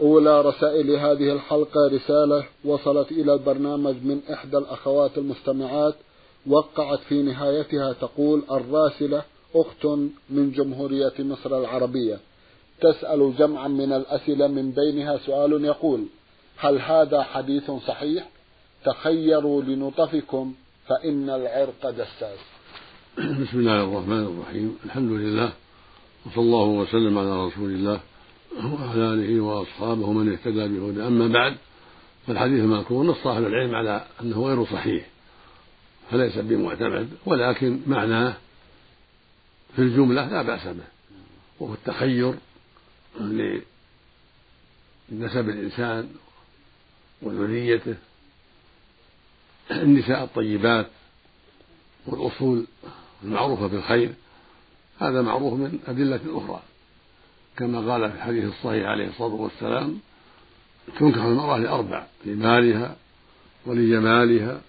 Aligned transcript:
أولى 0.00 0.40
رسائل 0.40 0.90
هذه 0.90 1.32
الحلقة 1.32 1.88
رسالة 1.92 2.44
وصلت 2.64 3.12
إلى 3.12 3.34
البرنامج 3.34 3.94
من 4.04 4.20
إحدى 4.32 4.58
الأخوات 4.58 5.18
المستمعات 5.18 5.94
وقعت 6.46 6.98
في 6.98 7.22
نهايتها 7.22 7.92
تقول 7.92 8.42
الراسلة 8.50 9.22
أخت 9.54 9.86
من 10.30 10.52
جمهورية 10.52 11.12
مصر 11.18 11.58
العربية. 11.58 12.18
تسأل 12.80 13.36
جمعا 13.38 13.68
من 13.68 13.92
الأسئلة 13.92 14.46
من 14.46 14.70
بينها 14.70 15.18
سؤال 15.26 15.64
يقول 15.64 16.06
هل 16.56 16.80
هذا 16.80 17.22
حديث 17.22 17.70
صحيح؟ 17.70 18.28
تخيروا 18.84 19.62
لنطفكم 19.62 20.54
فإن 20.88 21.30
العرق 21.30 21.90
دساس. 21.90 22.38
بسم 23.16 23.58
الله 23.58 23.84
الرحمن 23.84 24.22
الرحيم. 24.22 24.78
الحمد 24.84 25.10
لله 25.10 25.52
وصلى 26.26 26.42
الله 26.42 26.64
وسلم 26.64 27.18
على 27.18 27.46
رسول 27.46 27.70
الله. 27.70 28.00
وعلى 28.64 29.12
آله 29.12 29.40
وأصحابه 29.40 30.12
من 30.12 30.32
اهتدى 30.32 30.68
بهدى. 30.68 31.06
أما 31.06 31.28
بعد 31.28 31.56
فالحديث 32.26 32.60
المذكور 32.60 33.04
نص 33.04 33.26
أهل 33.26 33.46
العلم 33.46 33.74
على 33.74 34.06
أنه 34.20 34.46
غير 34.46 34.64
صحيح 34.64 35.06
فليس 36.10 36.38
بمعتمد. 36.38 37.08
ولكن 37.26 37.80
معناه 37.86 38.36
في 39.76 39.82
الجملة 39.82 40.28
لا 40.28 40.42
بأس 40.42 40.66
به 40.66 40.84
وهو 41.60 41.74
التخير 41.74 42.34
لنسب 43.20 43.62
الإنسان 45.48 46.08
وذريته 47.22 47.94
النساء 49.70 50.24
الطيبات 50.24 50.86
والأصول 52.06 52.66
المعروفة 53.24 53.66
بالخير 53.66 54.14
هذا 54.98 55.22
معروف 55.22 55.52
من 55.52 55.78
أدلة 55.86 56.20
أخرى. 56.26 56.62
كما 57.56 57.92
قال 57.92 58.10
في 58.10 58.16
الحديث 58.16 58.44
الصحيح 58.44 58.86
عليه 58.86 59.08
الصلاة 59.08 59.34
والسلام 59.34 59.98
تنكح 60.98 61.22
المرأة 61.22 61.58
لأربع 61.58 62.06
لمالها 62.24 62.96
ولجمالها 63.66 64.60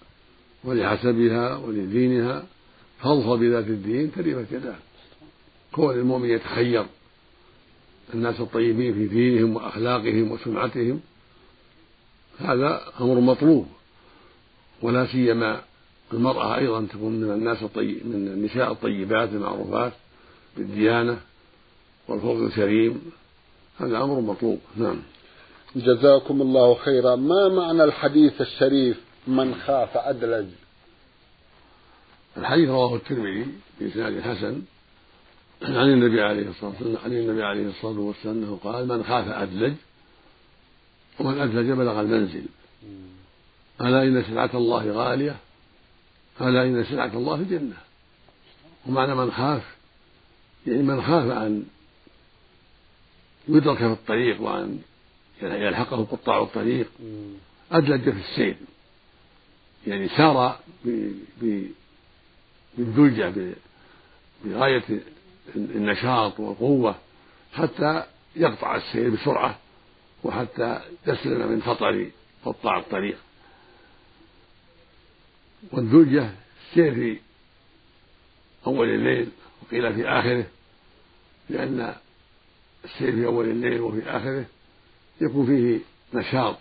ولحسبها 0.64 1.56
ولدينها 1.56 2.46
فاظفر 3.00 3.36
بذات 3.36 3.66
الدين 3.66 4.12
تربت 4.12 4.52
يداه. 4.52 4.76
كون 5.72 5.94
المؤمن 5.94 6.30
يتخير 6.30 6.86
الناس 8.14 8.40
الطيبين 8.40 8.94
في 8.94 9.06
دينهم 9.06 9.56
وأخلاقهم 9.56 10.32
وسمعتهم 10.32 11.00
هذا 12.38 12.82
أمر 13.00 13.20
مطلوب. 13.20 13.66
ولا 14.82 15.06
سيما 15.06 15.62
المرأة 16.12 16.56
أيضا 16.58 16.86
تكون 16.86 17.20
من 17.20 17.30
الناس 17.30 17.62
الطيب 17.62 18.06
من 18.06 18.14
النساء 18.14 18.72
الطيبات 18.72 19.28
المعروفات 19.28 19.92
بالديانة. 20.56 21.20
والخلق 22.08 22.42
الكريم 22.46 23.02
هذا 23.80 23.96
أمر 23.96 24.20
مطلوب. 24.20 24.58
نعم. 24.76 25.02
جزاكم 25.76 26.42
الله 26.42 26.74
خيرا. 26.74 27.16
ما 27.16 27.48
معنى 27.48 27.84
الحديث 27.84 28.40
الشريف 28.40 29.00
من 29.26 29.54
خاف 29.54 29.96
أدلج 29.96 30.46
الحديث 32.36 32.68
رواه 32.68 32.96
الترمذي 32.96 33.46
بإسناد 33.80 34.20
حسن 34.20 34.62
عن 35.62 35.88
النبي 35.88 36.22
عليه 36.22 36.48
الصلاة 36.48 36.70
والسلام 36.70 36.96
عن 37.04 37.12
النبي 37.12 37.42
عليه 37.42 37.68
الصلاة 37.68 38.00
والسلام 38.00 38.36
أنه 38.36 38.58
قال 38.64 38.88
من 38.88 39.04
خاف 39.04 39.28
أدلج 39.28 39.74
ومن 41.20 41.40
أدلج 41.40 41.70
بلغ 41.70 42.00
المنزل. 42.00 42.44
ألا 43.80 44.02
إن 44.02 44.22
سلعة 44.22 44.50
الله 44.54 44.90
غالية؟ 44.90 45.36
ألا 46.40 46.62
إن 46.62 46.84
سلعة 46.84 47.12
الله 47.14 47.34
الجنة 47.34 47.76
ومعنى 48.86 49.14
من 49.14 49.32
خاف 49.32 49.62
يعني 50.66 50.82
من 50.82 51.02
خاف 51.02 51.30
أن 51.30 51.64
يدرك 53.48 53.78
في 53.78 53.84
الطريق 53.84 54.40
وأن 54.42 54.80
يلحقه 55.42 56.04
قطاع 56.04 56.42
الطريق. 56.42 56.90
أدلج 57.72 58.10
في 58.10 58.20
السير. 58.20 58.56
يعني 59.86 60.08
سار 60.08 60.60
بالدلجة 62.78 63.54
بغاية 64.44 64.82
النشاط 65.56 66.40
والقوة 66.40 66.94
حتى 67.52 68.04
يقطع 68.36 68.76
السير 68.76 69.10
بسرعة 69.10 69.58
وحتى 70.24 70.80
يسلم 71.06 71.52
من 71.52 71.62
خطر 71.62 72.10
قطاع 72.44 72.78
الطريق. 72.78 73.16
والدلجة 75.72 76.30
السير 76.70 76.94
في 76.94 77.18
أول 78.66 78.88
الليل 78.88 79.28
وقيل 79.62 79.94
في 79.94 80.08
آخره 80.08 80.46
لأن 81.50 81.94
السير 82.84 83.12
في 83.12 83.26
أول 83.26 83.48
الليل 83.48 83.80
وفي 83.80 84.10
آخره 84.10 84.44
يكون 85.20 85.46
فيه 85.46 85.78
نشاط 86.14 86.56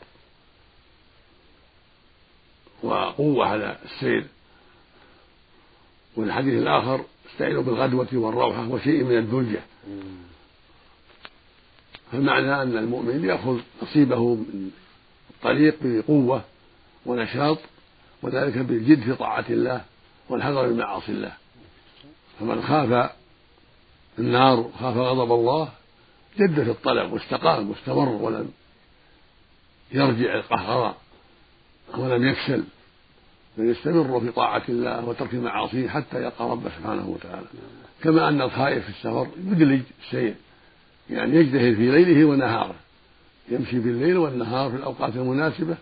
وقوة 2.83 3.47
على 3.47 3.77
السير. 3.85 4.25
والحديث 6.15 6.53
الآخر 6.53 7.05
استعينوا 7.31 7.63
بالغدوة 7.63 8.07
والروحة 8.13 8.67
وشيء 8.69 9.03
من 9.03 9.17
الدلجة. 9.17 9.61
فالمعنى 12.11 12.61
أن 12.61 12.77
المؤمن 12.77 13.25
يأخذ 13.25 13.59
نصيبه 13.83 14.35
من 14.35 14.71
الطريق 15.29 15.77
بقوة 15.81 16.43
ونشاط 17.05 17.57
وذلك 18.21 18.57
بالجد 18.57 19.03
في 19.03 19.15
طاعة 19.15 19.45
الله 19.49 19.85
والحذر 20.29 20.67
من 20.67 20.77
معاصي 20.77 21.11
الله. 21.11 21.33
فمن 22.39 22.63
خاف 22.63 23.11
النار 24.19 24.59
وخاف 24.59 24.97
غضب 24.97 25.31
الله 25.31 25.71
جد 26.37 26.63
في 26.63 26.69
الطلب 26.69 27.13
واستقام 27.13 27.69
واستمر 27.69 28.09
ولم 28.09 28.51
يرجع 29.91 30.35
القهر 30.35 30.95
ولم 31.97 32.27
يكسل 32.27 32.63
بل 33.57 33.69
يستمر 33.69 34.19
في 34.19 34.31
طاعة 34.31 34.63
الله 34.69 35.05
وترك 35.05 35.33
المعاصي 35.33 35.89
حتى 35.89 36.17
يلقى 36.23 36.49
ربه 36.49 36.69
سبحانه 36.69 37.09
وتعالى. 37.09 37.47
كما 38.03 38.29
أن 38.29 38.41
الخائف 38.41 38.83
في 38.83 38.89
السفر 38.89 39.27
يدلج 39.37 39.81
السير 40.05 40.35
يعني 41.09 41.35
يجتهد 41.35 41.75
في 41.75 41.91
ليله 41.91 42.25
ونهاره 42.25 42.75
يمشي 43.49 43.79
بالليل 43.79 44.17
والنهار 44.17 44.69
في 44.69 44.75
الأوقات 44.75 45.15
المناسبة 45.15 45.77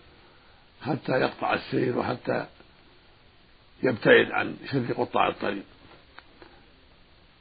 حتى 0.82 1.12
يقطع 1.12 1.54
السير 1.54 1.98
وحتى 1.98 2.46
يبتعد 3.82 4.30
عن 4.30 4.56
شر 4.72 4.92
قطاع 4.92 5.28
الطريق. 5.28 5.64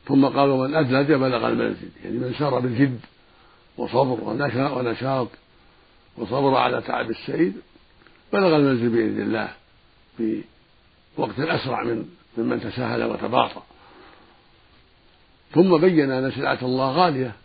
ثم 0.08 0.26
قال 0.26 0.50
ومن 0.50 0.76
أدلج 0.76 1.12
بلغ 1.12 1.48
المنزل 1.48 1.90
يعني 2.04 2.18
من 2.18 2.34
سار 2.40 2.60
بالجد 2.60 3.00
وصبر 3.78 4.24
ونشاط 4.78 5.28
وصبر 6.18 6.56
على 6.56 6.82
تعب 6.82 7.10
السير 7.10 7.52
بلغ 8.34 8.56
المنزل 8.56 8.90
بإذن 8.90 9.22
الله 9.22 9.54
في 10.18 10.42
وقت 11.18 11.40
أسرع 11.40 11.84
من 11.84 12.06
ممن 12.38 12.62
تساهل 12.62 13.04
وتباطأ. 13.04 13.64
ثم 15.54 15.78
بين 15.78 16.12
أن 16.12 16.32
سلعة 16.32 16.60
الله 16.62 16.92
غالية 16.92 17.36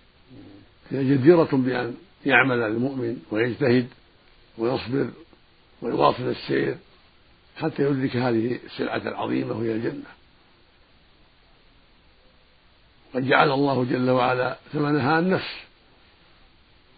هي 0.91 1.15
جديرة 1.15 1.49
بأن 1.53 1.95
يعمل 2.27 2.63
المؤمن 2.63 3.17
ويجتهد 3.31 3.89
ويصبر 4.59 5.11
ويواصل 5.83 6.23
السير 6.23 6.77
حتى 7.57 7.83
يدرك 7.83 8.17
هذه 8.17 8.59
السلعة 8.65 9.09
العظيمة 9.09 9.53
وهي 9.53 9.73
الجنة. 9.73 10.20
قد 13.15 13.27
جعل 13.27 13.51
الله 13.51 13.85
جل 13.85 14.11
وعلا 14.11 14.57
ثمنها 14.73 15.19
النفس. 15.19 15.55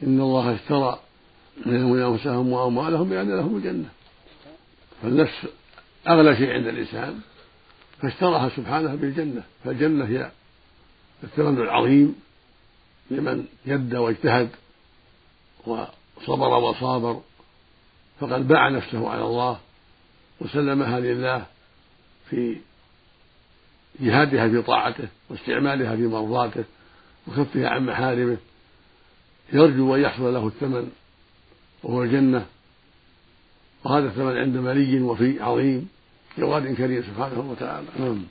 إن 0.03 0.21
الله 0.21 0.55
اشترى 0.55 1.01
منهم 1.67 2.13
أنفسهم 2.13 2.53
وأموالهم 2.53 3.09
بأن 3.09 3.37
لهم 3.37 3.57
الجنة. 3.57 3.89
فالنفس 5.03 5.47
أغلى 6.09 6.37
شيء 6.37 6.51
عند 6.51 6.67
الإنسان 6.67 7.21
فاشتراها 8.03 8.49
سبحانه 8.49 8.95
بالجنة. 8.95 9.43
فالجنة 9.65 10.05
هي 10.05 10.31
الثمن 11.25 11.59
العظيم 11.61 12.15
لمن 13.11 13.47
يد 13.67 13.95
واجتهد 13.95 14.49
وصبر 15.67 16.49
وصابر 16.49 17.21
فقد 18.21 18.49
باع 18.49 18.69
نفسه 18.69 19.11
على 19.11 19.23
الله 19.23 19.59
وسلمها 20.41 21.01
لله 21.01 21.47
في 22.31 22.57
جهادها 24.01 24.49
في 24.49 24.63
طاعته 24.63 25.09
واستعمالها 25.31 25.97
في 25.97 26.03
مرضاته 26.03 26.65
وكفها 27.29 27.69
عن 27.69 27.87
محارمه 27.87 28.37
يرجو 29.53 29.95
أن 29.95 30.01
يحصل 30.01 30.35
له 30.35 30.47
الثمن 30.47 30.91
وهو 31.83 32.03
الجنة. 32.03 32.47
وهذا 33.85 34.07
الثمن 34.07 34.37
عند 34.37 34.57
ملي 34.57 35.03
وفي 35.03 35.43
عظيم 35.43 35.89
جواد 36.39 36.75
كريم 36.75 37.03
سبحانه 37.03 37.51
وتعالى. 37.51 37.87
نعم. 37.99 38.23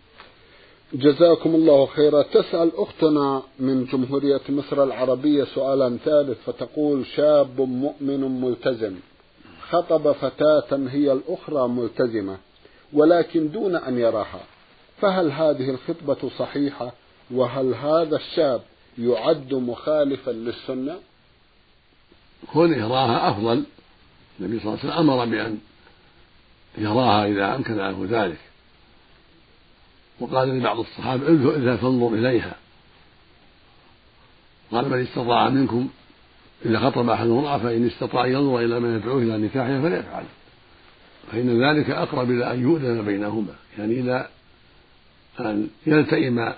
جزاكم 0.93 1.55
الله 1.55 1.85
خيرا. 1.85 2.21
تسأل 2.21 2.71
أختنا 2.75 3.41
من 3.59 3.85
جمهورية 3.85 4.41
مصر 4.49 4.83
العربية 4.83 5.43
سؤالا 5.43 5.97
ثالث 6.05 6.37
فتقول 6.45 7.05
شاب 7.05 7.61
مؤمن 7.61 8.41
ملتزم. 8.41 8.95
خطب 9.69 10.11
فتاة 10.11 10.87
هي 10.89 11.11
الأخرى 11.11 11.67
ملتزمة 11.67 12.37
ولكن 12.93 13.51
دون 13.51 13.75
أن 13.75 13.97
يراها. 13.97 14.43
فهل 15.01 15.31
هذه 15.31 15.69
الخطبة 15.69 16.29
صحيحة؟ 16.37 16.91
وهل 17.31 17.73
هذا 17.73 18.15
الشاب 18.15 18.61
يعد 18.97 19.53
مخالفا 19.53 20.31
للسنة؟ 20.31 20.95
كونه 22.53 22.77
يراها 22.77 23.29
أفضل. 23.29 23.63
النبي 24.39 24.59
صلى 24.59 24.67
الله 24.73 24.79
عليه 24.79 24.93
وسلم 24.93 25.09
أمر 25.09 25.25
بأن 25.25 25.57
يراها 26.77 27.25
إذا 27.25 27.55
أمكن 27.55 27.77
له 27.77 28.07
ذلك. 28.09 28.39
وقال 30.19 30.49
لبعض 30.49 30.79
الصحابة 30.79 31.27
اذهب 31.27 31.75
فانظر 31.75 32.13
إليها. 32.13 32.55
قال 34.71 34.89
من 34.89 35.01
استطاع 35.01 35.49
منكم 35.49 35.89
إذا 36.65 36.79
خطب 36.79 37.09
أحد 37.09 37.27
امرأة 37.27 37.57
فإن 37.57 37.87
استطاع 37.87 38.27
ينظر 38.27 38.59
إلى 38.59 38.79
من 38.79 38.95
يدعوه 38.95 39.21
إلى 39.21 39.37
نكاحها 39.37 39.81
فليفعل 39.81 40.23
فإن 41.31 41.63
ذلك 41.63 41.89
أقرب 41.89 42.31
إلى 42.31 42.53
أن 42.53 42.61
يؤذن 42.61 43.05
بينهما. 43.05 43.55
يعني 43.77 43.99
إلى 43.99 44.27
أن 45.39 45.69
يلتئم 45.87 46.53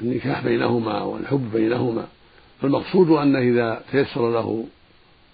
النكاح 0.00 0.44
بينهما 0.44 1.02
والحب 1.02 1.50
بينهما 1.52 2.08
فالمقصود 2.62 3.10
أنه 3.10 3.38
إذا 3.38 3.82
تيسر 3.92 4.30
له 4.30 4.66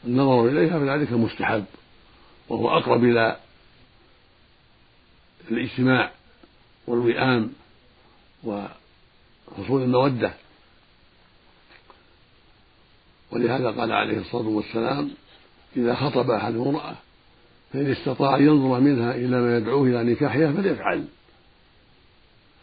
النظر 0.05 0.49
إليها 0.49 0.79
فذلك 0.79 1.13
مستحب 1.13 1.65
وهو 2.49 2.79
أقرب 2.79 3.05
إلى 3.05 3.37
الاجتماع 5.51 6.11
والوئام 6.87 7.53
وحصول 8.45 9.83
المودة. 9.83 10.33
ولهذا 13.31 13.71
قال 13.71 13.93
عليه 13.93 14.19
الصلاة 14.19 14.49
والسلام 14.49 15.11
إذا 15.77 15.95
خطب 15.95 16.31
أحد 16.31 16.55
امرأة 16.55 16.95
فإن 17.73 17.91
استطاع 17.91 18.37
أن 18.37 18.47
ينظر 18.47 18.81
منها 18.81 19.15
إلى 19.15 19.41
ما 19.41 19.57
يدعوه 19.57 19.87
إلى 19.87 20.13
نكاحها 20.13 20.53
فليفعل. 20.53 21.05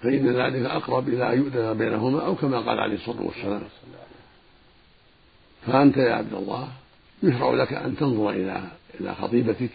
فإن 0.04 0.36
ذلك 0.36 0.66
أقرب 0.66 1.10
إلى 1.10 1.34
أن 1.34 1.38
يؤذن 1.38 1.78
بينهما 1.78 2.26
أو 2.26 2.36
كما 2.36 2.58
قال 2.60 2.80
عليه 2.80 2.96
الصلاة 2.96 3.22
والسلام. 3.22 3.62
فأنت 5.68 5.98
يا 5.98 6.14
عبد 6.14 6.34
الله 6.34 6.68
يشرع 7.24 7.54
لك 7.54 7.74
أن 7.74 7.96
تنظر 7.98 8.30
إلى 8.30 8.72
إلى 9.00 9.16
خطيبتك 9.16 9.70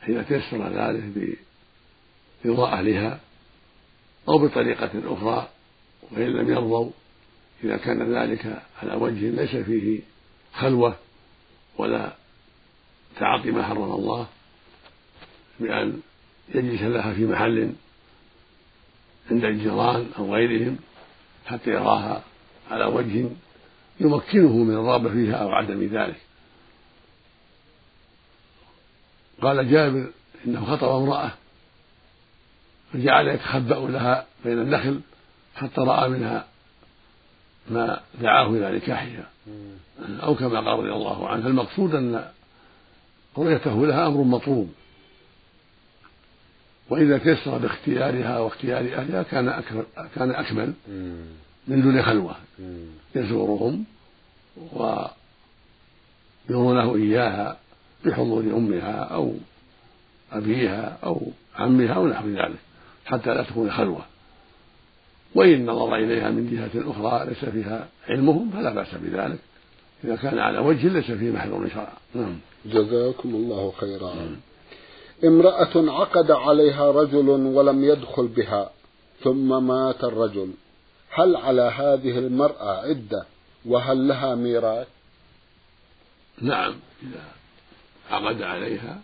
حين 0.00 0.26
تيسر 0.26 0.68
ذلك 0.68 1.38
برضا 2.44 2.72
أهلها 2.72 3.20
أو 4.28 4.38
بطريقة 4.38 4.90
أخرى 5.04 5.48
وإن 6.12 6.26
لم 6.26 6.50
يرضوا 6.50 6.90
إذا 7.64 7.76
كان 7.76 8.14
ذلك 8.14 8.62
على 8.82 8.94
وجه 8.94 9.30
ليس 9.30 9.56
فيه 9.56 10.00
خلوة 10.54 10.96
ولا 11.78 12.12
تعاطي 13.16 13.50
ما 13.50 13.62
حرم 13.62 13.92
الله 13.92 14.26
بأن 15.60 16.00
يجلس 16.54 16.82
لها 16.82 17.14
في 17.14 17.26
محل 17.26 17.72
عند 19.30 19.44
الجيران 19.44 20.06
أو 20.18 20.34
غيرهم 20.34 20.76
حتى 21.46 21.70
يراها 21.70 22.22
على 22.70 22.84
وجه 22.84 23.28
يمكنه 24.00 24.52
من 24.52 24.74
الرغبة 24.74 25.10
فيها 25.10 25.34
أو 25.34 25.50
عدم 25.50 25.82
ذلك. 25.82 26.20
قال 29.42 29.70
جابر 29.70 30.10
إنه 30.46 30.64
خطب 30.64 30.88
امرأة 30.88 31.30
فجعل 32.92 33.28
يتخبأ 33.28 33.74
لها 33.74 34.26
بين 34.44 34.58
النخل 34.58 35.00
حتى 35.54 35.80
رأى 35.80 36.08
منها 36.08 36.46
ما 37.70 38.00
دعاه 38.20 38.50
إلى 38.50 38.76
نكاحها. 38.76 39.30
أو 39.98 40.34
كما 40.34 40.56
قال 40.56 40.78
رضي 40.78 40.92
الله 40.92 41.28
عنه 41.28 41.46
المقصود 41.46 41.94
أن 41.94 42.30
رؤيته 43.38 43.86
لها 43.86 44.06
أمر 44.06 44.22
مطلوب. 44.22 44.74
وإذا 46.90 47.18
تيسر 47.18 47.58
باختيارها 47.58 48.38
واختيار 48.38 48.80
أهلها 48.80 49.22
كان 49.22 49.48
أكمل 49.48 49.84
كان 50.14 50.30
أكمل 50.30 50.72
من 51.68 51.82
دون 51.82 52.02
خلوة. 52.02 52.36
يزورهم 53.14 53.84
ويرونه 56.50 56.94
إياها 56.96 57.56
بحضور 58.04 58.42
أمها 58.42 58.92
أو 58.92 59.34
أبيها 60.32 60.98
أو 61.04 61.20
عمها 61.56 61.92
أو 61.92 62.06
نحو 62.06 62.28
ذلك 62.28 62.58
حتى 63.06 63.34
لا 63.34 63.42
تكون 63.42 63.70
خلوة. 63.70 64.04
وإن 65.34 65.66
نظر 65.66 65.96
إليها 65.96 66.30
من 66.30 66.50
جهة 66.50 66.90
أخرى 66.90 67.26
ليس 67.28 67.44
فيها 67.44 67.88
علمهم 68.08 68.50
فلا 68.50 68.74
بأس 68.74 68.94
بذلك. 68.94 69.38
إذا 70.04 70.16
كان 70.16 70.38
على 70.38 70.58
وجه 70.58 70.88
ليس 70.88 71.10
فيه 71.10 71.30
محذور 71.30 71.68
شرعا 71.68 71.92
نعم. 72.14 72.38
جزاكم 72.66 73.28
الله 73.28 73.72
خيرا. 73.80 74.14
نعم. 74.14 74.36
امرأة 75.24 76.00
عقد 76.00 76.30
عليها 76.30 76.90
رجل 76.90 77.28
ولم 77.28 77.84
يدخل 77.84 78.26
بها 78.26 78.70
ثم 79.24 79.66
مات 79.66 80.04
الرجل. 80.04 80.50
هل 81.10 81.36
على 81.36 81.62
هذه 81.62 82.18
المرأة 82.18 82.88
عدة؟ 82.88 83.26
وهل 83.66 84.08
لها 84.08 84.34
ميراث؟ 84.34 84.88
نعم 86.40 86.74
إذا 87.02 87.24
عقد 88.10 88.42
عليها 88.42 89.02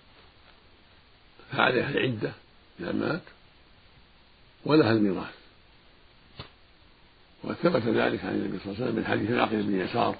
فعليها 1.53 1.91
العدة 1.91 2.33
إذا 2.81 2.93
مات 2.93 3.23
ولها 4.65 4.93
الميراث. 4.93 5.41
وثبت 7.45 7.83
ذلك 7.83 8.25
عن 8.25 8.35
النبي 8.35 8.59
صلى 8.59 8.73
الله 8.73 8.77
عليه 8.77 8.85
وسلم 8.85 8.97
من 8.97 9.05
حديث 9.05 9.31
العقل 9.31 9.63
بن 9.63 9.81
يسار 9.81 10.17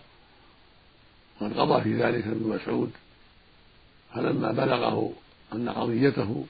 وقد 1.41 1.59
قضى 1.59 1.83
في 1.83 1.95
ذلك 1.95 2.27
ابن 2.27 2.49
مسعود 2.49 2.91
فلما 4.15 4.53
بلغه 4.53 5.13
أن 5.53 5.69
قضيته 5.69 6.45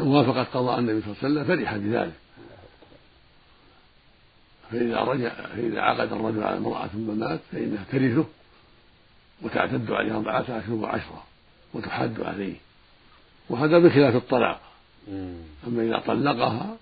وافقت 0.00 0.46
قضاء 0.54 0.78
النبي 0.78 1.00
صلى 1.00 1.10
الله 1.10 1.40
عليه 1.40 1.52
وسلم 1.52 1.56
فرح 1.56 1.76
بذلك. 1.76 2.12
فإذا 4.70 5.00
رجع 5.00 5.28
فإذا 5.28 5.80
عقد 5.80 6.12
الرجل 6.12 6.42
على 6.42 6.56
امرأة 6.56 6.86
ثم 6.86 7.18
مات 7.18 7.40
فإنها 7.52 7.84
ترثه 7.92 8.24
وتعتد 9.42 9.90
عليه 9.90 10.16
أربعة 10.16 10.40
أشهر 10.40 10.72
وعشرة 10.72 11.24
وتحاد 11.74 12.20
عليه. 12.20 12.54
وهذا 13.50 13.78
بخلاف 13.78 14.16
الطلاق. 14.16 14.60
أما 15.66 15.82
إذا 15.82 16.02
طلقها 16.06 16.76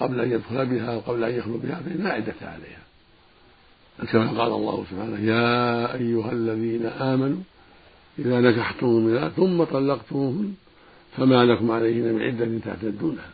قبل 0.00 0.20
أن 0.20 0.30
يدخل 0.32 0.66
بها 0.66 0.96
وقبل 0.96 1.24
أن 1.24 1.38
يخلو 1.38 1.58
بها 1.58 1.74
فإن 1.74 2.04
لا 2.04 2.12
عدة 2.12 2.34
عليها. 2.42 2.84
كما 4.12 4.28
قال 4.28 4.52
الله 4.52 4.86
سبحانه 4.90 5.20
يا 5.20 5.94
أيها 5.94 6.32
الذين 6.32 6.86
آمنوا 6.86 7.42
إذا 8.18 8.40
نكحتم 8.40 8.86
المؤمنات 8.86 9.32
ثم 9.32 9.64
طلقتموهن 9.64 10.54
فما 11.16 11.44
لكم 11.44 11.70
عليهن 11.70 12.12
من 12.12 12.22
عدة 12.22 12.58
تعتدونها. 12.64 13.30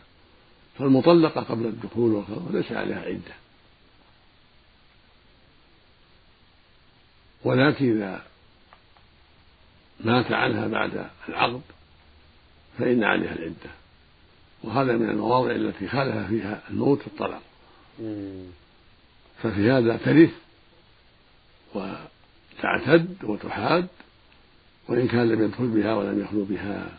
فالمطلقة 0.79 1.41
قبل 1.41 1.65
الدخول 1.65 2.11
والخلوة 2.11 2.51
ليس 2.51 2.71
عليها 2.71 3.01
عدة. 3.01 3.33
ولكن 7.43 7.95
إذا 7.95 8.23
مات 9.99 10.31
عنها 10.31 10.67
بعد 10.67 11.05
العقد 11.29 11.61
فإن 12.79 13.03
عليها 13.03 13.33
العدة. 13.33 13.71
وهذا 14.63 14.97
من 14.97 15.09
المواضع 15.09 15.51
التي 15.51 15.87
خالف 15.87 16.27
فيها 16.27 16.61
الموت 16.69 17.07
الطلاق. 17.07 17.41
ففي 19.43 19.71
هذا 19.71 19.97
ترث 19.97 20.33
وتعتد 21.75 23.15
وتحاد 23.23 23.87
وإن 24.91 25.07
كان 25.07 25.29
لم 25.29 25.43
يدخل 25.43 25.67
بها 25.67 25.95
ولم 25.95 26.21
يخلو 26.21 26.43
بها. 26.43 26.89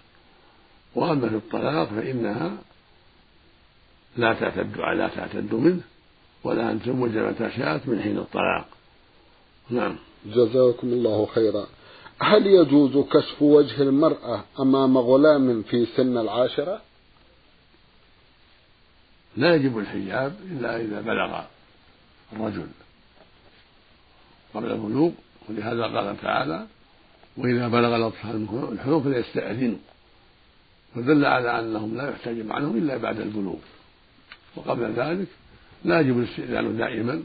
وأما 0.94 1.28
في 1.28 1.34
الطلاق 1.34 1.88
فإنها 1.88 2.50
لا 4.16 4.34
تعتد 4.34 4.76
لا 4.76 5.08
تعتد 5.08 5.54
منه 5.54 5.80
ولا 6.44 6.70
أن 6.70 6.82
تزوج 6.82 7.16
متى 7.16 7.50
شاءت 7.56 7.88
من 7.88 8.02
حين 8.02 8.18
الطلاق. 8.18 8.66
نعم. 9.70 9.96
جزاكم 10.26 10.88
الله 10.88 11.26
خيرا. 11.26 11.66
هل 12.20 12.46
يجوز 12.46 13.04
كشف 13.06 13.42
وجه 13.42 13.82
المرأة 13.82 14.44
أمام 14.60 14.98
غلام 14.98 15.62
في 15.62 15.86
سن 15.96 16.18
العاشرة؟ 16.18 16.80
لا 19.36 19.54
يجب 19.54 19.78
الحجاب 19.78 20.36
إلا 20.50 20.80
إذا 20.80 21.00
بلغ 21.00 21.40
الرجل 22.32 22.66
قبل 24.54 24.72
البلوغ 24.72 25.10
ولهذا 25.48 25.82
قال 25.82 26.16
تعالى 26.22 26.66
وإذا 27.36 27.68
بلغ 27.68 27.96
الأطفال 27.96 28.46
الحلم 28.72 29.02
فليستأذنوا 29.02 29.78
فدل 30.94 31.24
على 31.24 31.58
أنهم 31.58 31.96
لا 31.96 32.10
يحتجب 32.10 32.52
عنهم 32.52 32.76
إلا 32.76 32.96
بعد 32.96 33.20
البلوغ. 33.20 33.58
وقبل 34.56 34.92
ذلك 34.92 35.28
لا 35.84 36.00
يجب 36.00 36.18
الاستئذان 36.18 36.76
دائما 36.76 37.22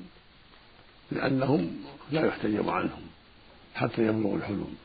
لأنهم 1.11 1.77
لا 2.11 2.25
يحتجب 2.25 2.69
عنهم 2.69 3.01
حتى 3.75 4.07
يبلغ 4.07 4.35
الحلم. 4.35 4.75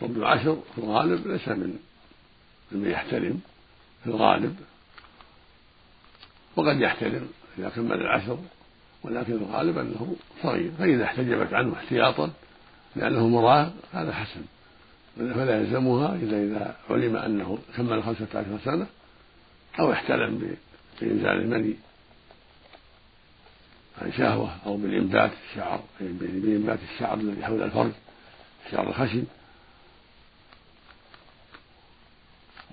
طب 0.00 0.16
العشر 0.16 0.62
في 0.74 0.78
الغالب 0.78 1.26
ليس 1.26 1.48
من 1.48 1.78
من 2.72 2.90
يحترم 2.90 3.40
في 4.04 4.10
الغالب 4.10 4.56
وقد 6.56 6.80
يحترم 6.80 7.28
إذا 7.58 7.68
كمل 7.68 8.00
العشر 8.00 8.38
ولكن 9.02 9.32
الغالب 9.32 9.78
أنه 9.78 10.16
صغير 10.42 10.72
فإذا 10.78 11.04
احتجبت 11.04 11.52
عنه 11.52 11.74
احتياطا 11.74 12.30
لأنه 12.96 13.28
مراهق 13.28 13.72
هذا 13.92 14.12
حسن. 14.12 14.42
فلا 15.16 15.60
يلزمها 15.60 16.14
إلا 16.14 16.42
إذا 16.42 16.76
علم 16.90 17.16
أنه 17.16 17.58
كمل 17.76 18.02
خمسة 18.02 18.26
عشر 18.34 18.58
سنة 18.64 18.86
أو 19.78 19.92
احتلم 19.92 20.56
بإنزال 21.00 21.40
المني. 21.40 21.74
عن 24.02 24.12
شهوة 24.12 24.56
أو 24.66 24.76
بالإنبات 24.76 25.30
الشعر 25.50 25.80
بإنبات 26.00 26.78
الشعر 26.94 27.18
الذي 27.18 27.44
حول 27.44 27.62
الفرج 27.62 27.92
الشعر 28.66 28.88
الخشن. 28.88 29.24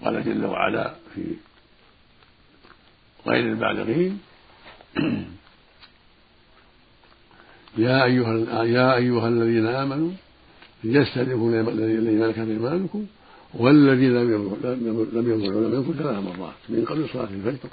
قال 0.03 0.23
جل 0.23 0.45
وعلا 0.45 0.95
في 1.15 1.35
غير 3.27 3.43
البالغين 3.43 4.21
يا 7.77 8.03
أيها 8.03 8.63
يا 8.63 8.95
أيها 8.95 9.27
الذين 9.27 9.65
آمنوا 9.65 10.11
ليستأذنكم 10.83 11.69
الذين 11.69 12.19
ملكت 12.19 12.37
أيمانكم 12.37 13.05
والذين 13.53 14.13
لم 14.13 14.31
يبلغوا 14.33 15.69
منكم 15.69 15.93
ثلاث 15.97 16.23
مرات 16.23 16.53
من 16.69 16.85
قبل 16.85 17.09
صلاة 17.09 17.29
الفجر 17.33 17.69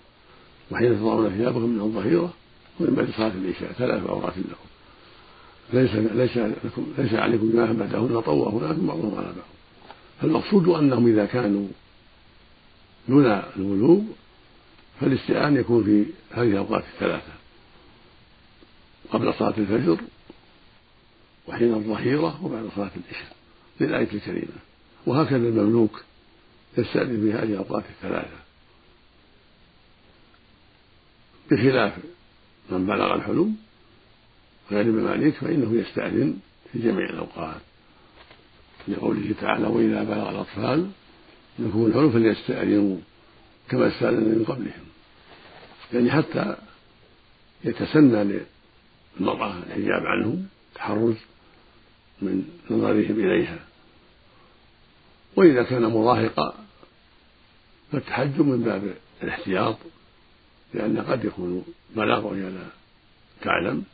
وحين 0.70 0.98
تضعون 0.98 1.30
ثيابكم 1.30 1.68
من 1.68 1.80
الظهيرة 1.80 2.32
ومن 2.80 2.94
بعد 2.94 3.08
صلاة 3.16 3.32
العشاء 3.44 3.72
ثلاث 3.72 4.06
عورات 4.06 4.32
لكم 4.38 4.70
ليس 5.72 5.90
ليس 5.94 6.36
لكم 6.36 6.86
ليس 6.98 7.14
عليكم 7.14 7.50
جناح 7.50 7.72
بعدهن 7.72 8.20
طوافون 8.20 8.70
لكن 8.70 8.86
بعضهم 8.86 9.14
على 9.14 9.26
بعض. 9.26 9.50
فالمقصود 10.20 10.68
أنهم 10.68 11.06
إذا 11.06 11.26
كانوا 11.26 11.66
دون 13.08 13.26
البلوغ 13.56 14.00
فالاستئذان 15.00 15.56
يكون 15.56 15.84
في 15.84 16.04
هذه 16.30 16.48
الأوقات 16.48 16.84
الثلاثة. 16.94 17.39
قبل 19.12 19.34
صلاة 19.34 19.54
الفجر 19.58 20.00
وحين 21.48 21.74
الظهيرة 21.74 22.44
وبعد 22.44 22.68
صلاة 22.76 22.90
العشاء 22.96 23.36
للايه 23.80 24.08
الكريمة. 24.12 24.58
وهكذا 25.06 25.36
المملوك 25.36 26.02
يستأذن 26.78 27.20
في 27.20 27.32
هذه 27.32 27.52
الأوقات 27.52 27.84
الثلاثة. 27.90 28.36
بخلاف 31.50 31.92
من 32.70 32.86
بلغ 32.86 33.14
الحلم 33.14 33.56
غير 34.70 34.80
المماليك 34.80 35.34
فإنه 35.34 35.74
يستأذن 35.74 36.38
في 36.72 36.78
جميع 36.78 37.10
الأوقات. 37.10 37.60
لقوله 38.88 39.34
تعالى 39.40 39.66
وإذا 39.66 40.02
بلغ 40.02 40.30
الأطفال 40.30 40.90
منكم 41.58 41.86
الحلم 41.86 42.10
فليستأذنوا 42.10 42.96
كما 43.68 43.88
استأذن 43.88 44.38
من 44.38 44.44
قبلهم. 44.48 44.84
يعني 45.92 46.10
حتى 46.10 46.56
يتسنى 47.64 48.40
للمرأة 49.16 49.58
الحجاب 49.58 50.06
عنهم 50.06 50.46
تحرز 50.74 51.16
من 52.22 52.44
نظرهم 52.70 53.20
إليها. 53.20 53.58
وإذا 55.36 55.62
كان 55.62 55.82
مراهقا 55.82 56.54
فالتحجب 57.92 58.40
من 58.46 58.62
باب 58.62 58.94
الاحتياط 59.22 59.76
لأن 60.74 61.00
قد 61.00 61.24
يكون 61.24 61.64
بلغ 61.96 62.26
وهي 62.26 62.40
لا 62.40 62.66
تعلم. 63.42 63.84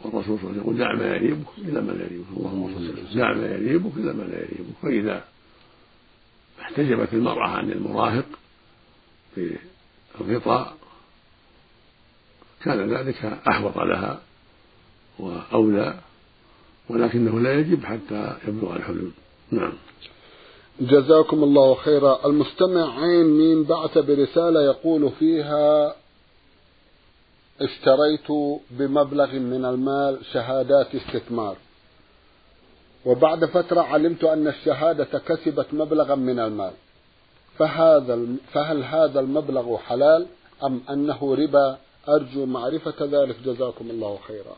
والرسول 0.00 0.38
صلى 0.38 0.50
الله 0.50 0.50
عليه 0.50 0.50
وسلم 0.50 0.62
يقول 0.62 0.78
دع 0.78 0.94
ما 0.94 1.16
يريبك 1.16 1.46
إلى 1.58 1.80
ما 1.80 1.92
لا 1.92 2.04
يريبك. 2.04 2.26
اللهم 2.36 2.74
صل 2.74 2.90
وسلم. 2.90 3.18
دع 3.18 3.34
ما 3.34 3.46
يريبك 3.46 3.96
إلى 3.96 4.12
ما 4.12 4.22
لا 4.22 4.38
يريبك. 4.38 4.76
فإذا 4.82 5.24
احتجبت 6.60 7.14
المرأة 7.14 7.48
عن 7.48 7.72
المراهق 7.72 8.26
في 9.34 9.56
الغطاء 10.20 10.76
كان 12.64 12.94
ذلك 12.94 13.24
أحوط 13.48 13.76
لها 13.76 14.20
وأولى 15.18 15.94
ولكنه 16.90 17.40
لا 17.40 17.54
يجب 17.54 17.84
حتى 17.84 18.36
يبلغ 18.48 18.76
الحلم 18.76 19.12
نعم. 19.50 19.72
جزاكم 20.80 21.44
الله 21.44 21.74
خيرا. 21.74 22.26
المستمع 22.26 23.00
عين 23.00 23.26
مين 23.26 23.64
بعث 23.64 23.98
برسالة 23.98 24.62
يقول 24.62 25.10
فيها 25.18 25.94
اشتريت 27.60 28.58
بمبلغ 28.70 29.32
من 29.32 29.64
المال 29.64 30.18
شهادات 30.32 30.94
استثمار. 30.94 31.56
وبعد 33.04 33.44
فترة 33.44 33.80
علمت 33.80 34.24
أن 34.24 34.48
الشهادة 34.48 35.18
كسبت 35.18 35.66
مبلغا 35.72 36.14
من 36.14 36.38
المال. 36.38 36.72
فهذا 37.58 38.26
فهل 38.52 38.84
هذا 38.84 39.20
المبلغ 39.20 39.76
حلال 39.76 40.26
أم 40.64 40.80
أنه 40.90 41.34
ربا؟ 41.34 41.78
أرجو 42.08 42.46
معرفة 42.46 42.94
ذلك. 43.00 43.36
جزاكم 43.44 43.90
الله 43.90 44.18
خيرا. 44.26 44.56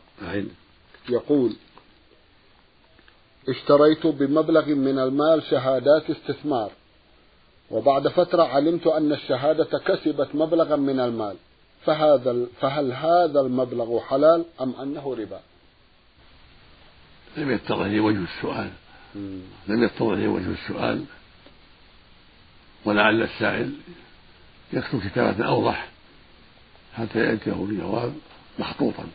يقول 1.09 1.55
اشتريت 3.49 4.07
بمبلغ 4.07 4.65
من 4.65 4.99
المال 4.99 5.43
شهادات 5.43 6.09
استثمار 6.09 6.71
وبعد 7.71 8.07
فترة 8.07 8.43
علمت 8.43 8.87
أن 8.87 9.11
الشهادة 9.11 9.79
كسبت 9.79 10.35
مبلغا 10.35 10.75
من 10.75 10.99
المال. 10.99 11.35
فهذا 11.85 12.45
فهل 12.59 12.91
هذا 12.91 13.39
المبلغ 13.39 13.99
حلال 13.99 14.45
أم 14.61 14.75
أنه 14.81 15.15
ربا؟ 15.15 15.39
لم 17.37 17.51
يتضح 17.51 17.85
لي 17.85 17.99
وجه 17.99 18.23
السؤال. 18.23 18.69
لم 19.67 19.83
يتضح 19.83 20.17
لي 20.17 20.27
وجه 20.27 20.51
السؤال. 20.51 21.05
ولعل 22.85 23.21
السائل 23.21 23.71
يكتب 24.73 24.99
كتابة 24.99 25.45
أوضح. 25.45 25.90
حتى 26.93 27.19
يأتيه 27.19 27.51
بجواب 27.51 28.13
مخطوطا 28.59 29.07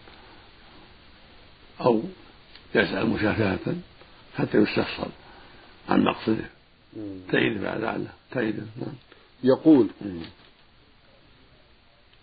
أو 1.80 2.02
يسأل 2.74 3.06
مشافهة 3.06 3.74
حتى 4.34 4.58
يستفصل 4.58 5.10
عن 5.88 6.04
مقصده. 6.04 6.50
تعيد 7.32 7.62
بعد 7.62 7.80
لعله 7.80 8.08
تعيد 8.30 8.56
نعم. 8.56 8.94
يقول 9.44 9.88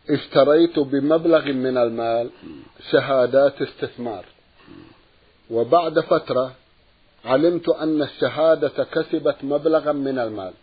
اشتريت 0.10 0.79
بمبلغ 0.79 1.45
من 1.45 1.77
المال 1.77 2.29
شهادات 2.91 3.62
استثمار. 3.62 4.25
وبعد 5.50 6.00
فترة 6.00 6.55
علمت 7.25 7.69
أن 7.69 8.01
الشهادة 8.01 8.83
كسبت 8.83 9.36
مبلغا 9.43 9.91
من 9.91 10.19
المال. 10.19 10.53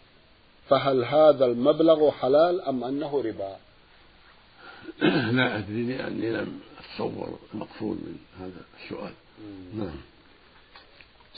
فهل 0.69 1.05
هذا 1.05 1.45
المبلغ 1.45 2.11
حلال 2.11 2.61
أم 2.61 2.85
أنه 2.85 3.23
ربا؟ 3.23 3.57
لا 5.37 5.59
أدري 5.59 5.83
لأني 5.83 6.31
لم 6.31 6.61
أتصور 6.81 7.39
المقصود 7.55 7.97
من 7.97 8.17
هذا 8.41 8.65
السؤال. 8.85 9.13
نعم. 9.75 9.97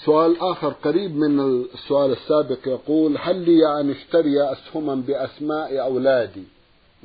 سؤال 0.04 0.40
آخر 0.40 0.68
قريب 0.68 1.16
من 1.16 1.40
السؤال 1.74 2.12
السابق 2.12 2.68
يقول 2.68 3.18
هل 3.18 3.36
لي 3.44 3.80
أن 3.80 3.90
أشتري 3.90 4.52
أسهما 4.52 4.94
بأسماء 4.94 5.80
أولادي 5.80 6.44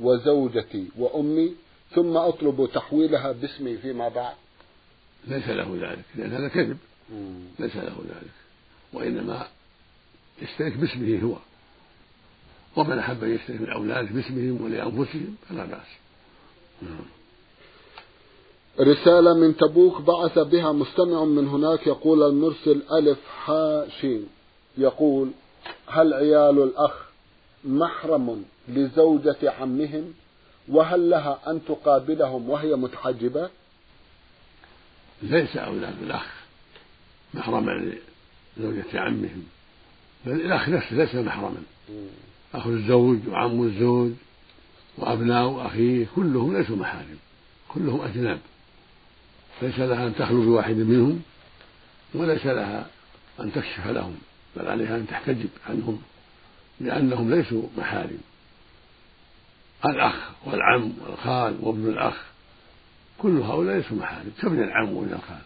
وزوجتي 0.00 0.88
وأمي 0.98 1.54
ثم 1.94 2.16
أطلب 2.16 2.68
تحويلها 2.74 3.32
باسمي 3.32 3.76
فيما 3.76 4.08
بعد؟ 4.08 4.34
ليس 5.26 5.48
له 5.48 5.78
ذلك 5.82 6.04
لأن 6.14 6.32
هذا 6.32 6.48
كذب. 6.48 6.78
ليس 7.58 7.76
له 7.76 7.96
ذلك 8.08 8.32
وإنما 8.92 9.46
يشترك 10.42 10.76
باسمه 10.76 11.20
هو. 11.22 11.36
ومن 12.76 12.98
أحب 12.98 13.24
أن 13.24 13.34
يشترك 13.34 13.60
من 13.60 13.70
أولاده 13.70 14.08
باسمهم 14.10 14.62
ولأنفسهم 14.62 15.36
فلا 15.48 15.64
بأس. 15.64 15.86
رسالة 18.80 19.34
من 19.34 19.56
تبوك 19.56 20.00
بعث 20.00 20.38
بها 20.38 20.72
مستمع 20.72 21.24
من 21.24 21.48
هناك 21.48 21.86
يقول 21.86 22.22
المرسل 22.22 22.82
ألف 22.92 23.18
حاشين 23.44 24.26
يقول 24.78 25.30
هل 25.86 26.14
عيال 26.14 26.62
الأخ 26.62 27.08
محرم 27.64 28.44
لزوجة 28.68 29.50
عمهم؟ 29.50 30.14
وهل 30.68 31.10
لها 31.10 31.38
أن 31.46 31.60
تقابلهم 31.68 32.50
وهي 32.50 32.74
متحجبة؟ 32.74 33.50
ليس 35.22 35.56
أولاد 35.56 36.02
الأخ 36.02 36.26
محرما 37.34 37.92
لزوجة 38.56 39.00
عمهم 39.00 39.44
بل 40.26 40.32
الأخ 40.32 40.68
نفسه 40.68 40.96
ليس 40.96 41.14
محرما. 41.14 41.62
أخو 42.54 42.70
الزوج 42.70 43.18
وعم 43.28 43.62
الزوج 43.62 44.12
وأبناء 44.98 45.66
أخيه 45.66 46.06
كلهم 46.16 46.56
ليسوا 46.56 46.76
محارم 46.76 47.18
كلهم 47.68 48.00
أجناب. 48.00 48.38
ليس 49.62 49.78
لها 49.78 50.06
أن 50.06 50.14
تخلو 50.14 50.42
بواحد 50.42 50.76
منهم 50.76 51.22
وليس 52.14 52.46
لها 52.46 52.86
أن 53.40 53.52
تكشف 53.52 53.86
لهم 53.86 54.16
بل 54.56 54.68
عليها 54.68 54.96
أن 54.96 55.06
تحتجب 55.06 55.48
عنهم 55.68 56.02
لأنهم 56.80 57.34
ليسوا 57.34 57.62
محارم. 57.78 58.18
الأخ 59.86 60.30
والعم 60.46 60.92
والخال 61.06 61.56
وابن 61.60 61.88
الأخ 61.88 62.24
كل 63.18 63.38
هؤلاء 63.38 63.76
ليسوا 63.76 63.96
محارم. 63.96 64.32
كابن 64.42 64.62
العم 64.62 64.92
وابن 64.92 65.12
الخال؟ 65.12 65.42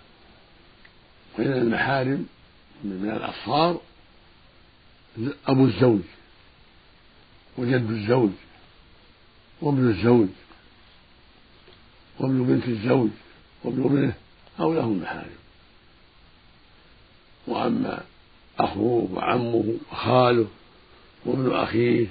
وإن 1.38 1.52
المحارم 1.52 2.26
من 2.84 3.10
الأصهار 3.10 3.80
أبو 5.46 5.64
الزوج 5.64 6.00
وجد 7.58 7.90
الزوج. 7.90 8.30
وابن 9.62 9.88
الزوج 9.88 10.28
وابن 12.20 12.44
بنت 12.44 12.68
الزوج 12.68 13.08
وابن 13.64 13.84
ابنه 13.84 14.12
هؤلاء 14.58 14.84
هم 14.84 14.92
المحارم 14.92 15.42
وأما 17.48 18.00
أخوه 18.58 19.08
وعمه 19.14 19.74
وخاله 19.92 20.46
وابن 21.26 21.54
أخيه 21.54 22.06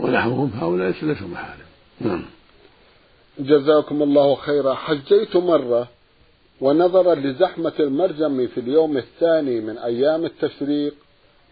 ونحوهم 0.00 0.50
هؤلاء 0.60 0.88
ليسوا 0.88 1.28
محارم 1.28 1.66
نعم. 2.00 2.24
جزاكم 3.38 4.02
الله 4.02 4.34
خيرا. 4.34 4.74
حجيت 4.74 5.36
مرة 5.36 5.88
ونظرا 6.60 7.14
لزحمة 7.14 7.72
المرجم 7.80 8.46
في 8.46 8.60
اليوم 8.60 8.96
الثاني 8.96 9.60
من 9.60 9.78
أيام 9.78 10.24
التشريق 10.24 10.94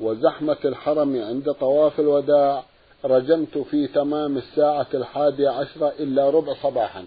وزحمة 0.01 0.57
الحرم 0.65 1.23
عند 1.23 1.53
طواف 1.53 2.01
الوداع. 2.01 2.65
رجمت 3.05 3.59
في 3.59 3.87
تمام 3.87 4.37
الساعة 4.37 4.87
الحادية 4.95 5.49
عشرة 5.49 5.93
إلا 6.01 6.31
ربع 6.31 6.55
صباحا. 6.63 7.05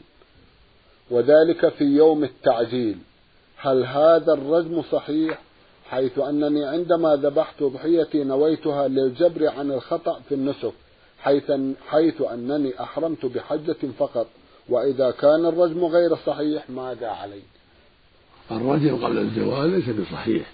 وذلك 1.10 1.70
في 1.70 1.84
يوم 1.84 2.24
التعجيل. 2.24 2.98
هل 3.58 3.86
هذا 3.86 4.34
الرجم 4.34 4.84
صحيح؟ 4.92 5.42
حيث 5.90 6.20
أنني 6.20 6.66
عندما 6.66 7.16
ذبحت 7.16 7.64
ضحيتي 7.64 8.24
نويتها 8.24 8.88
للجبر 8.88 9.48
عن 9.48 9.72
الخطأ 9.72 10.20
في 10.30 10.36
النسك 10.36 10.74
حيث, 11.20 11.52
حيث 11.88 12.22
أنني 12.22 12.82
أحرمت 12.82 13.26
بحجة 13.26 13.78
فقط. 13.98 14.28
وإذا 14.70 15.12
كان 15.12 15.46
الرجم 15.46 15.86
غير 15.86 16.16
صحيح 16.26 16.70
ماذا 16.70 17.08
علي؟ 17.08 17.42
الرجم 18.52 19.06
قبل 19.06 19.18
الزوال 19.18 19.70
ليس 19.70 19.90
بصحيح. 19.90 20.52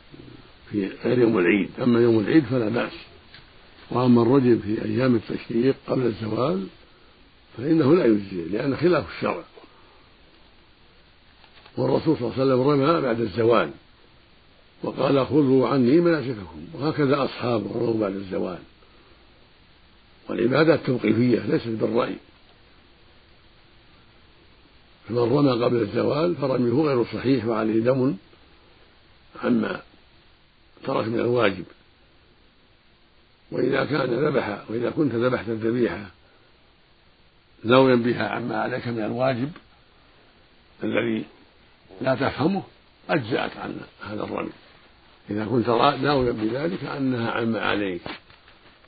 في 0.70 0.88
غير 1.04 1.20
يوم 1.20 1.38
العيد. 1.38 1.70
أما 1.82 2.00
يوم 2.00 2.20
العيد 2.20 2.44
فلا 2.44 2.70
بأس. 2.70 3.11
وأما 3.92 4.22
الرجم 4.22 4.60
في 4.60 4.86
أيام 4.86 5.16
التشريق 5.16 5.76
قبل 5.88 6.06
الزوال 6.06 6.68
فإنه 7.58 7.96
لا 7.96 8.06
يجزي 8.06 8.44
لأن 8.52 8.78
خلاف 8.78 9.06
الشرع. 9.16 9.44
والرسول 11.78 12.18
صلى 12.18 12.28
الله 12.28 12.34
عليه 12.34 12.44
وسلم 12.44 12.68
رمى 12.68 13.02
بعد 13.02 13.20
الزوال 13.20 13.72
وقال 14.84 15.28
خذوا 15.28 15.68
عني 15.68 16.00
مناسككم 16.00 16.66
وهكذا 16.74 17.24
أصحابه 17.26 17.70
رموا 17.76 18.00
بعد 18.00 18.16
الزوال. 18.16 18.60
والعبادات 20.30 20.86
توقيفية 20.86 21.40
ليست 21.40 21.68
بالرأي. 21.68 22.16
فمن 25.10 25.18
رمى 25.18 25.64
قبل 25.66 25.82
الزوال 25.82 26.36
فرميه 26.36 26.84
غير 26.84 27.06
صحيح 27.06 27.46
وعليه 27.46 27.80
دم 27.80 28.16
عما 29.44 29.82
ترك 30.84 31.08
من 31.08 31.20
الواجب. 31.20 31.66
وإذا 33.52 33.86
كان 33.86 34.26
ذبح 34.26 34.70
وإذا 34.70 34.90
كنت 34.90 35.16
ذبحت 35.16 35.50
الذبيحة 35.50 36.06
ناويا 37.64 37.96
بها 37.96 38.30
عما 38.30 38.62
عليك 38.62 38.88
من 38.88 39.04
الواجب 39.04 39.52
الذي 40.84 41.26
لا 42.02 42.16
تفهمه 42.16 42.64
أجزأت 43.10 43.58
عن 43.58 43.76
هذا 44.02 44.24
الرمي. 44.24 44.52
إذا 45.30 45.46
كنت 45.46 45.70
ناويا 46.04 46.32
بذلك 46.32 46.84
أنها 46.84 47.32
عما 47.32 47.60
عليك. 47.60 48.02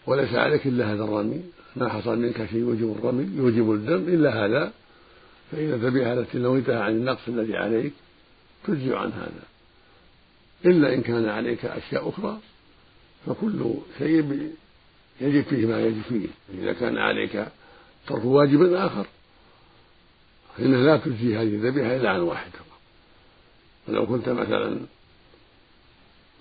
وليس 0.08 0.34
عليك 0.34 0.68
إلا 0.68 0.94
هذا 0.94 1.04
الرمي. 1.04 1.42
ما 1.76 1.90
حصل 1.90 2.20
منك 2.20 2.46
شيء 2.46 2.60
يوجب 2.60 2.98
الرمي 3.00 3.38
يوجب 3.38 3.72
الدم 3.72 4.14
إلا 4.14 4.46
هذا. 4.46 4.72
فإن 5.52 5.74
الذبيحة 5.74 6.14
التي 6.14 6.38
نويتها 6.38 6.84
عن 6.84 6.92
النقص 6.92 7.28
الذي 7.28 7.58
عليك 7.58 7.94
تجزي 8.68 8.96
عن 8.96 9.12
هذا. 9.12 9.44
إلا 10.66 10.94
إن 10.94 11.02
كان 11.02 11.30
عليك 11.30 11.66
أشياء 11.66 12.10
أخرى 12.10 12.40
فكل 13.26 13.74
شيء 13.98 14.52
يجب 15.22 15.44
فيه 15.44 15.66
ما 15.66 15.82
يجب 15.82 16.02
فيه. 16.02 16.28
إذا 16.54 16.74
كان 16.74 16.98
عليك 16.98 17.48
ترك 18.08 18.26
واجب 18.26 18.74
آخر. 18.74 19.08
فإنها 20.58 20.84
لا 20.84 20.98
تجزي 20.98 21.36
هذه 21.36 21.56
الذبيحة 21.56 21.96
إلا 21.96 22.10
عن 22.10 22.20
واحد 22.20 22.52
فقط. 22.52 22.80
ولو 23.88 24.06
كنت 24.06 24.30
مثلا 24.30 24.80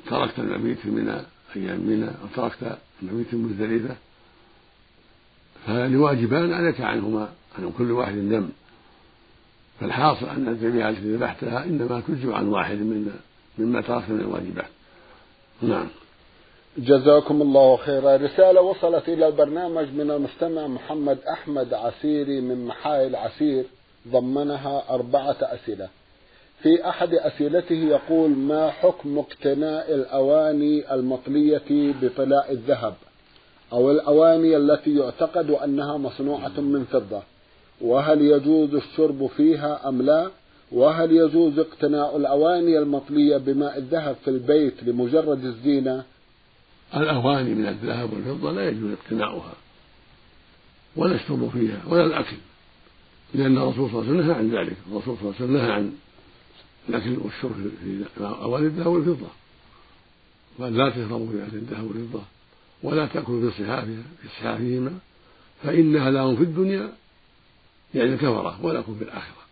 تركت 0.07 0.39
المبيت 0.39 0.79
في 0.79 0.91
منى 0.91 1.21
أيام 1.57 1.81
منى 1.81 2.09
أو 2.09 2.27
تركت 2.37 2.79
المبيت 3.03 3.27
في 3.27 3.37
مزدلفة 3.37 3.97
فلواجبان 5.67 6.53
عليك 6.53 6.81
عنهما 6.81 7.33
عن 7.59 7.73
كل 7.79 7.91
واحد 7.91 8.15
دم. 8.15 8.49
فالحاصل 9.81 10.27
أن 10.27 10.49
الذبيحة 10.49 10.89
التي 10.89 11.15
ذبحتها 11.15 11.65
إنما 11.65 12.03
تجزي 12.09 12.35
عن 12.35 12.49
واحد 12.49 12.77
مما 12.77 13.13
مما 13.59 13.81
تركت 13.81 14.11
من 14.11 14.21
الواجبات. 14.21 14.71
نعم. 15.63 15.87
جزاكم 16.79 17.43
الله 17.43 17.77
خيرا 17.77 18.17
رسالة 18.17 18.61
وصلت 18.61 19.09
إلى 19.09 19.27
البرنامج 19.27 19.87
من 19.95 20.11
المستمع 20.11 20.67
محمد 20.67 21.19
أحمد 21.33 21.75
عسيري 21.75 22.41
من 22.41 22.67
محايل 22.67 23.17
عسير 23.17 23.65
ضمنها 24.09 24.83
أربعة 24.91 25.37
أسئلة. 25.43 25.89
في 26.63 26.89
أحد 26.89 27.15
أسئلته 27.15 27.75
يقول 27.75 28.31
ما 28.31 28.71
حكم 28.71 29.19
اقتناء 29.19 29.95
الأواني 29.95 30.95
المطلية 30.95 31.95
بطلاء 32.03 32.53
الذهب؟ 32.53 32.95
أو 33.73 33.91
الأواني 33.91 34.57
التي 34.57 34.97
يعتقد 34.97 35.51
أنها 35.51 35.97
مصنوعة 35.97 36.61
من 36.61 36.85
فضة. 36.85 37.23
وهل 37.81 38.21
يجوز 38.23 38.75
الشرب 38.75 39.27
فيها 39.27 39.89
أم 39.89 40.03
لا؟ 40.03 40.31
وهل 40.73 41.13
يجوز 41.13 41.59
اقتناء 41.59 42.17
الأواني 42.17 42.79
المطلية 42.79 43.37
بماء 43.37 43.79
الذهب 43.79 44.17
في 44.25 44.29
البيت 44.29 44.83
لمجرد 44.83 45.45
الزينة؟ 45.45 46.05
الأواني 46.97 47.55
من 47.55 47.67
الذهب 47.67 48.13
والفضة 48.13 48.53
لا 48.53 48.69
يجوز 48.69 48.93
اقتناؤها 48.93 49.53
ولا 50.97 51.15
الشرب 51.15 51.51
فيها 51.51 51.83
ولا 51.87 52.05
الأكل 52.05 52.37
لأن 53.35 53.59
الرسول 53.59 53.91
صلى 53.91 54.01
الله 54.01 54.13
عليه 54.13 54.21
وسلم 54.21 54.27
نهى 54.27 54.35
عن 54.35 54.51
ذلك 54.51 54.77
الرسول 54.91 55.17
صلى 55.17 55.31
الله 55.31 55.35
عليه 55.35 55.45
وسلم 55.45 55.57
نهى 55.57 55.73
عن 55.73 55.93
الأكل 56.89 57.17
والشرب 57.19 57.71
في 57.85 58.05
أواني 58.21 58.67
الذهب 58.67 58.87
والفضة. 58.87 59.27
قال 60.59 60.77
لا 60.77 60.91
تشربوا 60.91 61.33
في 61.33 61.43
أهل 61.43 61.55
الذهب 61.55 61.85
والفضة 61.85 62.23
ولا 62.83 63.07
تأكلوا 63.07 63.51
في 63.51 63.63
صحافها 63.65 64.03
في 64.23 64.29
صحافهما 64.41 64.99
فإنها 65.63 66.11
لهم 66.11 66.37
في 66.37 66.43
الدنيا 66.43 66.93
يعني 67.95 68.13
الكفرة 68.15 68.65
ولكم 68.65 68.95
في 68.99 69.05
الآخرة. 69.05 69.43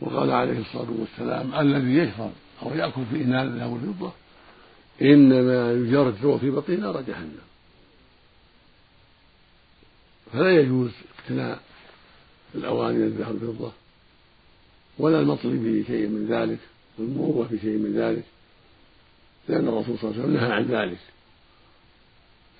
وقال 0.00 0.30
عليه 0.30 0.58
الصلاة 0.58 0.88
والسلام 0.98 1.54
الذي 1.54 1.96
يشرب 1.96 2.32
أو 2.62 2.74
يأكل 2.74 3.02
في 3.10 3.24
إناء 3.24 3.44
الذهب 3.44 3.70
والفضة 3.70 4.12
إنما 5.02 5.72
يجرجر 5.72 6.38
في 6.38 6.50
بطن 6.50 6.80
نار 6.80 7.00
جهنم. 7.00 7.38
فلا 10.32 10.60
يجوز 10.60 10.90
اقتناء 11.18 11.60
الأواني 12.54 12.98
من 12.98 13.04
الذهب 13.04 13.42
والفضة 13.42 13.72
ولا 14.98 15.20
المطلي 15.20 15.82
بشيء 15.82 16.08
من 16.08 16.26
ذلك 16.26 16.58
والمروة 16.98 17.48
بشيء 17.50 17.78
من 17.78 17.92
ذلك 17.96 18.24
لأن 19.48 19.68
الرسول 19.68 19.98
صلى 19.98 20.10
الله 20.10 20.22
عليه 20.22 20.22
وسلم 20.22 20.34
نهى 20.34 20.52
عن 20.52 20.64
ذلك. 20.64 20.98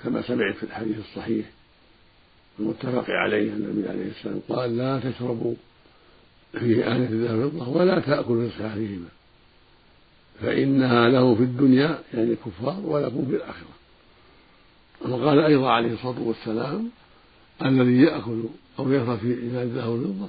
كما 0.04 0.22
سمعت 0.22 0.56
في 0.56 0.62
الحديث 0.62 0.98
الصحيح 0.98 1.46
المتفق 2.58 3.04
عليه 3.08 3.52
النبي 3.52 3.88
عليه 3.88 4.10
السلام 4.10 4.40
قال 4.48 4.76
لا 4.76 5.00
تشربوا 5.00 5.54
في 6.52 6.86
آنة 6.86 7.08
الذهب 7.08 7.38
والفضة 7.38 7.68
ولا 7.68 8.00
تأكلوا 8.00 8.48
في 8.48 8.58
صحافهما 8.58 9.08
فإنها 10.40 11.08
له 11.08 11.34
في 11.34 11.42
الدنيا 11.42 11.98
يعني 12.14 12.32
الكفار 12.32 12.80
ولكم 12.84 13.26
في 13.26 13.36
الآخرة. 13.36 13.72
وقال 15.00 15.38
أيضا 15.40 15.70
عليه 15.70 15.92
الصلاة 15.92 16.20
والسلام 16.20 16.90
الذي 17.64 18.02
يأكل 18.02 18.44
أو 18.78 18.92
يشرب 18.92 19.18
في 19.18 19.32
إناء 19.34 19.62
الذهب 19.62 19.88
والفضة 19.88 20.28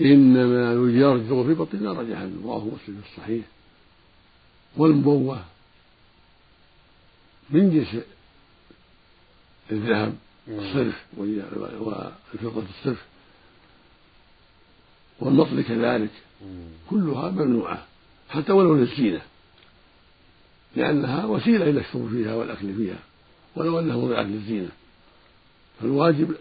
إنما 0.00 0.72
يجرجر 0.72 1.44
في 1.44 1.54
بطن 1.54 1.82
نار 1.82 2.02
جهنم 2.02 2.40
رواه 2.44 2.64
مسلم 2.64 3.00
في 3.00 3.08
الصحيح 3.12 3.44
والمبوة 4.76 5.44
من 7.50 7.70
جنس 7.70 8.02
الذهب 9.72 10.14
الصرف 10.48 11.04
والفضة 11.18 12.62
الصرف 12.78 13.04
والمطل 15.20 15.62
كذلك 15.62 16.10
كلها 16.90 17.30
ممنوعة. 17.30 17.86
حتى 18.30 18.52
ولو 18.52 18.74
للزينة 18.74 19.20
لأنها 20.76 21.24
وسيلة 21.24 21.70
إلى 21.70 21.80
الشرب 21.80 22.08
فيها 22.08 22.34
والأكل 22.34 22.74
فيها 22.74 22.98
ولو 23.56 23.78
أنه 23.78 24.04
من 24.04 24.12
أكل 24.12 24.32
الزينة 24.32 24.68
فالواجب 25.80 26.34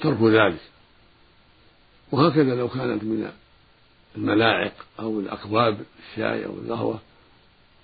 ترك 0.00 0.22
ذلك. 0.22 0.60
وهكذا 2.12 2.54
لو 2.54 2.68
كانت 2.68 3.04
من 3.04 3.30
الملاعق 4.16 4.72
أو 5.00 5.20
الأكواب 5.20 5.78
الشاي 5.98 6.46
أو 6.46 6.52
القهوة 6.52 7.00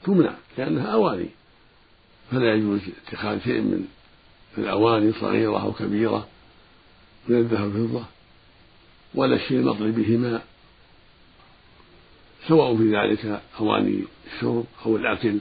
تمنع 0.05 0.35
لأنها 0.59 0.87
أواني. 0.87 1.29
فلا 2.31 2.55
يجوز 2.55 2.81
اتخاذ 3.07 3.41
شيء 3.41 3.61
من 3.61 3.89
الأواني 4.59 5.13
صغيرة 5.13 5.63
أو 5.63 5.73
كبيرة 5.73 6.29
من 7.29 7.39
الذهب 7.39 7.75
والفضة 7.75 8.05
ولا 9.15 9.37
الشيء 9.37 9.59
المطلي 9.59 9.91
به 9.91 10.17
ماء 10.17 10.47
سواء 12.49 12.77
في 12.77 12.97
ذلك 12.97 13.41
أواني 13.61 14.05
الشرب 14.27 14.65
أو 14.87 14.97
الأكل 14.97 15.39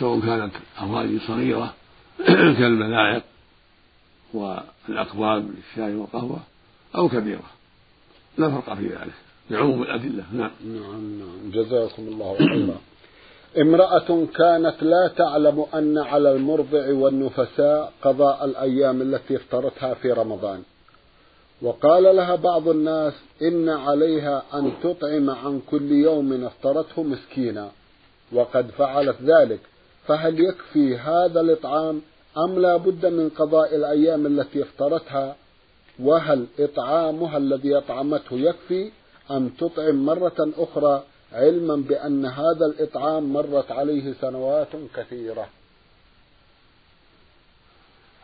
سواء 0.00 0.20
كانت 0.20 0.52
أواني 0.80 1.18
صغيرة 1.18 1.74
كالملاعق 2.58 3.22
والأكواب 4.34 5.50
للشاي 5.50 5.94
والقهوة 5.94 6.38
أو 6.96 7.08
كبيرة. 7.08 7.50
لا 8.38 8.50
فرق 8.50 8.74
في 8.74 8.86
ذلك 8.86 9.14
لعموم 9.50 9.82
الأدلة. 9.82 10.24
نعم. 10.32 10.50
نعم 10.64 11.18
نعم. 11.18 11.50
جزاكم 11.50 12.02
الله 12.02 12.36
خيرا. 12.38 12.78
امرأة 13.60 14.26
كانت 14.34 14.82
لا 14.82 15.10
تعلم 15.16 15.66
أن 15.74 15.98
على 15.98 16.32
المرضع 16.32 16.92
والنفساء 16.92 17.92
قضاء 18.02 18.44
الأيام 18.44 19.02
التي 19.02 19.36
افترتها 19.36 19.94
في 19.94 20.12
رمضان. 20.12 20.62
وقال 21.62 22.16
لها 22.16 22.34
بعض 22.34 22.68
الناس 22.68 23.14
إن 23.42 23.68
عليها 23.68 24.42
أن 24.54 24.72
تطعم 24.82 25.30
عن 25.30 25.60
كل 25.70 25.92
يوم 25.92 26.44
افطرته 26.44 27.02
مسكينا 27.02 27.70
وقد 28.32 28.70
فعلت 28.70 29.16
ذلك 29.22 29.60
فهل 30.06 30.40
يكفي 30.40 30.96
هذا 30.96 31.40
الإطعام 31.40 32.02
أم 32.38 32.58
لا 32.58 32.76
بد 32.76 33.06
من 33.06 33.28
قضاء 33.28 33.76
الأيام 33.76 34.26
التي 34.26 34.62
افطرتها 34.62 35.36
وهل 35.98 36.46
إطعامها 36.58 37.36
الذي 37.36 37.76
أطعمته 37.76 38.36
يكفي 38.36 38.90
أم 39.30 39.48
تطعم 39.48 40.06
مرة 40.06 40.52
أخرى 40.58 41.02
علما 41.32 41.76
بأن 41.76 42.26
هذا 42.26 42.66
الإطعام 42.66 43.32
مرت 43.32 43.70
عليه 43.70 44.14
سنوات 44.20 44.68
كثيرة؟ 44.94 45.48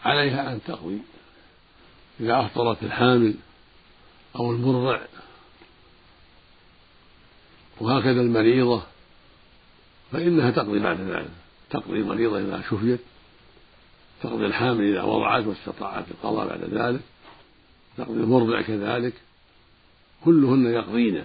عليها 0.05 0.53
أن 0.53 0.61
تقضي 0.69 1.01
إذا 2.21 2.41
أفطرت 2.41 2.83
الحامل 2.83 3.35
أو 4.37 4.51
المرضع 4.51 5.01
وهكذا 7.81 8.21
المريضة 8.21 8.83
فإنها 10.13 10.51
تقضي 10.51 10.79
بعد 10.79 11.01
ذلك 11.01 11.31
تقضي 11.71 11.97
المريضة 11.97 12.39
إذا 12.39 12.63
شفيت 12.71 13.01
تقضي 14.23 14.47
الحامل 14.47 14.85
إذا 14.85 15.03
وضعت 15.03 15.47
واستطاعت 15.47 16.05
القضاء 16.11 16.47
بعد 16.47 16.65
ذلك 16.65 17.01
تقضي 17.97 18.21
المرضع 18.21 18.63
كذلك 18.63 19.15
كلهن 20.25 20.67
يقضين. 20.67 21.25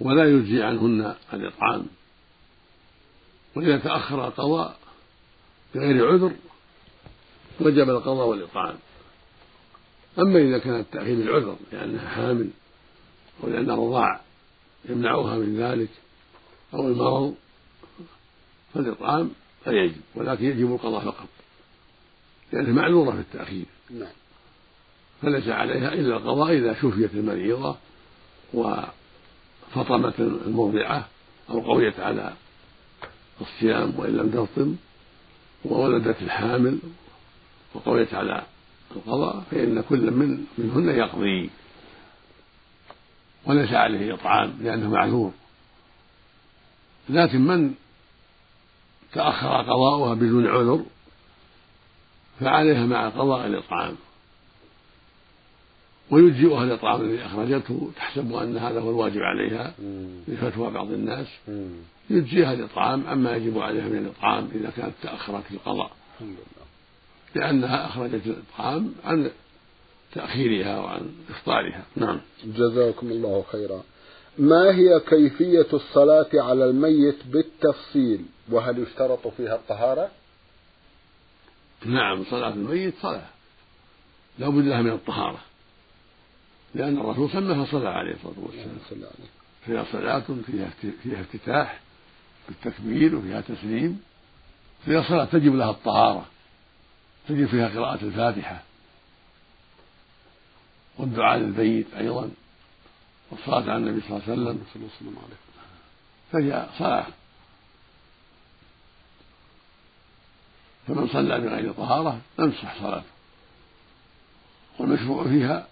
ولا 0.00 0.24
يجزي 0.30 0.62
عنهن 0.62 1.14
الإطعام. 1.32 1.86
وإذا 3.56 3.78
تأخر 3.78 4.26
القضاء 4.26 4.78
بغير 5.74 6.12
عذر 6.12 6.32
وجب 7.60 7.90
القضاء 7.90 8.26
والإطعام 8.26 8.76
أما 10.18 10.38
إذا 10.38 10.58
كان 10.58 10.80
التأخير 10.80 11.14
العذر 11.14 11.56
لأنها 11.72 12.08
حامل 12.08 12.48
أو 13.42 13.48
لأن 13.48 13.70
الرضاع 13.70 14.20
يمنعها 14.88 15.36
من 15.36 15.56
ذلك 15.56 15.88
أو 16.74 16.88
المرض 16.88 17.34
فالإطعام 18.74 19.30
لا 19.66 19.72
يجب 19.72 20.00
ولكن 20.14 20.44
يجب 20.44 20.72
القضاء 20.72 21.04
فقط 21.04 21.28
لأنها 22.52 22.72
معذورة 22.72 23.10
في 23.10 23.20
التأخير. 23.20 23.64
نعم. 23.90 24.12
فليس 25.22 25.48
عليها 25.48 25.92
إلا 25.92 26.16
القضاء 26.16 26.52
إذا 26.52 26.74
شفيت 26.74 27.14
المريضة 27.14 27.76
وفطمت 28.54 30.20
المرضعة 30.20 31.08
أو 31.50 31.60
قويت 31.60 32.00
على 32.00 32.32
الصيام 33.40 33.94
وإن 33.98 34.16
لم 34.16 34.30
تفطم 34.30 34.76
وولدت 35.64 36.22
الحامل 36.22 36.78
وقويت 37.74 38.14
على 38.14 38.42
القضاء 38.96 39.42
فإن 39.50 39.80
كل 39.80 40.10
من 40.10 40.46
منهن 40.58 40.88
يقضي. 40.88 41.50
وليس 43.46 43.72
عليه 43.72 44.14
إطعام 44.14 44.54
لأنه 44.60 44.90
معذور. 44.90 45.32
لكن 47.08 47.40
من 47.40 47.74
تأخر 49.12 49.62
قضاؤها 49.62 50.14
بدون 50.14 50.46
عذر 50.46 50.84
فعليها 52.40 52.86
مع 52.86 53.06
القضاء 53.06 53.46
الإطعام 53.46 53.96
ويجزئها 56.10 56.64
الإطعام 56.64 57.00
الذي 57.00 57.26
أخرجته 57.26 57.90
تحسب 57.96 58.34
أن 58.34 58.56
هذا 58.56 58.80
هو 58.80 58.90
الواجب 58.90 59.20
عليها 59.20 59.74
لفتوى 60.28 60.70
بعض 60.70 60.90
الناس. 60.92 61.26
يجزيها 62.10 62.52
الإطعام 62.52 63.06
أما 63.06 63.36
يجب 63.36 63.58
عليها 63.58 63.88
من 63.88 63.98
الإطعام 63.98 64.48
إذا 64.54 64.70
كانت 64.76 64.94
تأخرت 65.02 65.44
في 65.44 65.54
القضاء 65.54 65.90
لأنها 67.34 67.86
أخرجت 67.86 68.26
الإطعام 68.26 68.94
عن 69.04 69.30
تأخيرها 70.14 70.78
وعن 70.78 71.14
إفطارها. 71.30 71.84
نعم. 71.96 72.20
جزاكم 72.44 73.06
الله 73.06 73.44
خيرا. 73.52 73.82
ما 74.38 74.74
هي 74.74 75.00
كيفية 75.00 75.66
الصلاة 75.72 76.30
على 76.34 76.64
الميت 76.64 77.26
بالتفصيل؟ 77.26 78.24
وهل 78.50 78.78
يشترط 78.78 79.28
فيها 79.28 79.54
الطهارة؟ 79.54 80.10
نعم 81.84 82.24
صلاة 82.30 82.48
الميت 82.48 82.94
صلاة. 83.02 83.26
لا 84.38 84.48
بد 84.48 84.64
لها 84.64 84.82
من 84.82 84.90
الطهارة. 84.90 85.38
لأن 86.74 86.98
الرسول 86.98 87.30
سماها 87.30 87.66
صلاة 87.66 87.90
عليه 87.90 88.14
الصلاة 88.14 88.34
والسلام. 88.42 89.12
فيها 89.66 89.84
صلاة 89.92 90.24
فيها 90.46 90.70
فيها 91.02 91.20
افتتاح 91.20 91.80
بالتكبير 92.48 93.16
وفيها 93.16 93.40
تسليم. 93.40 94.00
فيها 94.84 95.02
صلاة 95.08 95.24
تجب 95.24 95.54
لها 95.54 95.70
الطهارة. 95.70 96.26
تجب 97.28 97.46
فيها 97.46 97.68
قراءة 97.68 98.04
الفاتحة 98.04 98.62
والدعاء 100.98 101.38
للبيت 101.38 101.94
أيضا 101.94 102.30
والصلاة 103.30 103.62
على 103.62 103.76
النبي 103.76 104.00
صلى 104.00 104.10
الله 104.10 104.22
عليه 104.22 104.32
وسلم 104.32 104.64
فهي 106.32 106.66
صلاة. 106.78 107.06
فمن 110.86 111.08
صلى 111.08 111.40
بغير 111.40 111.72
طهارة 111.72 112.20
لم 112.38 112.50
تصح 112.50 112.80
صلاته. 112.80 113.14
والمشروع 114.78 115.24
فيها 115.24 115.66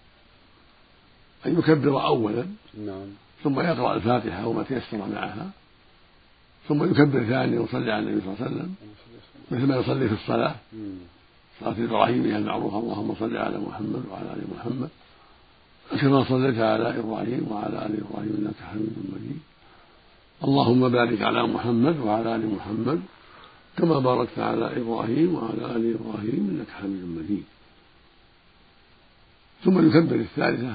أن 1.47 1.59
يكبر 1.59 2.07
أولا 2.07 2.47
نعم. 2.79 3.07
ثم 3.45 3.61
يقرأ 3.61 3.95
الفاتحة 3.95 4.47
وما 4.47 4.63
تيسر 4.63 4.97
معها 4.97 5.51
ثم 6.69 6.91
يكبر 6.91 7.25
ثانيا 7.25 7.61
ويصلي 7.61 7.93
على 7.93 7.99
النبي 8.09 8.21
صلى 8.21 8.35
الله 8.35 8.47
عليه 8.47 8.57
وسلم 8.57 8.75
مثل 9.51 9.67
ما 9.67 9.77
يصلي 9.77 10.09
في 10.09 10.15
الصلاة. 10.15 10.55
صلاة 11.61 11.77
إبراهيم 11.85 12.25
المعروفة. 12.25 12.79
اللهم 12.79 13.15
صل 13.21 13.37
على 13.37 13.59
محمد 13.59 14.03
وعلى 14.11 14.29
آل 14.35 14.43
محمد 14.55 14.89
كما 16.01 16.25
صليت 16.25 16.59
على 16.59 16.99
إبراهيم 16.99 17.47
وعلى 17.51 17.87
آل 17.87 17.93
إبراهيم 18.05 18.33
إنك 18.39 18.59
حميد 18.71 18.95
مجيد. 19.13 19.41
اللهم 20.45 20.89
بارك 20.89 21.23
على 21.23 21.47
محمد 21.47 21.97
وعلى 22.01 22.37
آل 22.37 22.55
محمد 22.55 23.01
كما 23.79 23.99
باركت 23.99 24.39
على 24.39 24.81
إبراهيم 24.81 25.35
وعلى 25.35 25.77
آل 25.77 25.85
إبراهيم 25.97 26.43
إنك 26.51 26.71
حميد 26.79 27.05
مجيد. 27.19 27.45
ثم 29.65 29.89
يكبر 29.89 30.17
الثالثة 30.17 30.75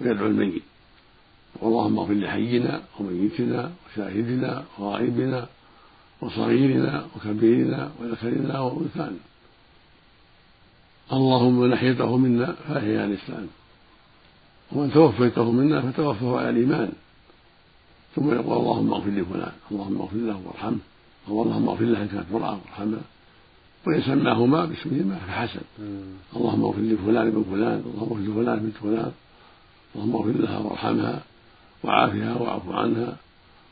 ويدعو 0.00 0.26
الميت. 0.26 0.62
اللهم 1.62 1.98
اغفر 1.98 2.14
لحينا 2.14 2.82
وميتنا 3.00 3.72
وشاهدنا 3.84 4.64
وغائبنا 4.78 5.46
وصغيرنا 6.20 7.06
وكبيرنا 7.16 7.90
وذكرنا 8.00 8.60
وأنثانا. 8.60 9.22
اللهم 11.12 11.60
من 11.60 11.72
احييته 11.72 12.16
منا 12.16 12.54
فاحيا 12.68 13.04
الإسلام. 13.04 13.46
ومن 14.72 14.92
توفيته 14.92 15.50
منا 15.50 15.80
فتوفه 15.80 16.38
على 16.38 16.50
الإيمان. 16.50 16.92
ثم 18.16 18.34
يقول 18.34 18.56
اللهم 18.58 18.92
اغفر 18.92 19.10
لفلان 19.10 19.52
اللهم 19.70 20.00
اغفر 20.00 20.16
له 20.16 20.40
وارحمه. 20.46 20.78
أو 21.28 21.42
اللهم 21.42 21.68
اغفر 21.68 21.84
له 21.84 22.02
إن 22.02 22.08
كانت 22.08 22.24
امرأة 22.30 22.58
وارحمها 22.64 23.00
وإن 23.86 24.02
سماهما 24.02 24.64
باسمهما 24.64 25.16
فحسن 25.26 25.60
اللهم 26.36 26.64
اغفر 26.64 26.80
لفلان 26.80 27.30
بن 27.30 27.44
فلان 27.50 27.82
اللهم 27.86 28.08
اغفر 28.10 28.20
لفلان 28.20 28.58
بنت 28.58 28.76
فلان. 28.76 29.12
اللهم 29.94 30.16
اغفر 30.16 30.30
لها 30.30 30.58
وارحمها 30.58 31.22
وعافها 31.84 32.34
واعف 32.34 32.68
عنها 32.68 33.16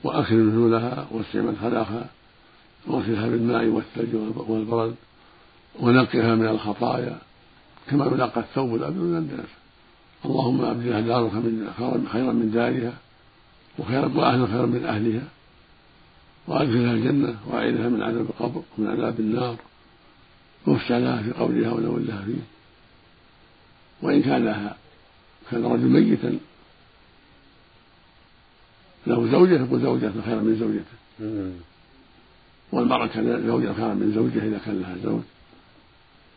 واكرم 0.05 0.49
نزولها 0.51 1.07
واسع 1.11 1.41
مدخلها 1.41 2.09
وأغسلها 2.87 3.29
بالماء 3.29 3.65
والثلج 3.67 4.15
والبرد. 4.49 4.95
ونقها 5.81 6.35
من 6.35 6.47
الخطايا 6.47 7.19
كما 7.91 8.07
ينقى 8.07 8.41
الثوب 8.41 8.75
الأبيض 8.75 9.03
من 9.03 9.19
الدنس. 9.19 9.49
اللهم 10.25 10.65
أبدلها 10.65 11.01
دارك 11.01 11.35
من 11.35 12.07
خيرا 12.13 12.33
من 12.33 12.51
دارها 12.55 12.93
وخيرا 13.79 14.07
واهلا 14.15 14.47
خيرا 14.47 14.67
من 14.67 14.85
أهلها 14.85 15.29
وأدخلها 16.47 16.93
الجنة 16.93 17.37
واعيذها 17.47 17.89
من 17.89 18.03
عذاب 18.03 18.21
القبر 18.21 18.63
ومن 18.79 18.91
عذاب 18.91 19.21
النار. 19.21 19.57
يفسى 20.67 21.01
لها 21.01 21.23
في 21.23 21.33
قولها 21.33 21.73
ونول 21.73 22.07
لها 22.07 22.23
فيه. 22.25 22.43
وإن 24.03 24.23
كان 24.23 24.45
لها 24.45 24.77
كان 25.51 25.65
رجل 25.65 25.87
ميتا 25.87 26.39
له 29.07 29.31
زوجة 29.31 29.65
يقول 29.65 29.81
زوجة 29.81 30.13
خيرا 30.25 30.41
من 30.41 30.57
زوجته. 30.61 30.97
والمرأة 32.73 33.07
كان 33.07 33.47
زوجها 33.47 33.75
خيرا 33.75 33.95
من 33.95 34.13
زوجها 34.15 34.49
إذا 34.49 34.61
كان 34.65 34.81
لها 34.81 34.97
زوج. 35.05 35.23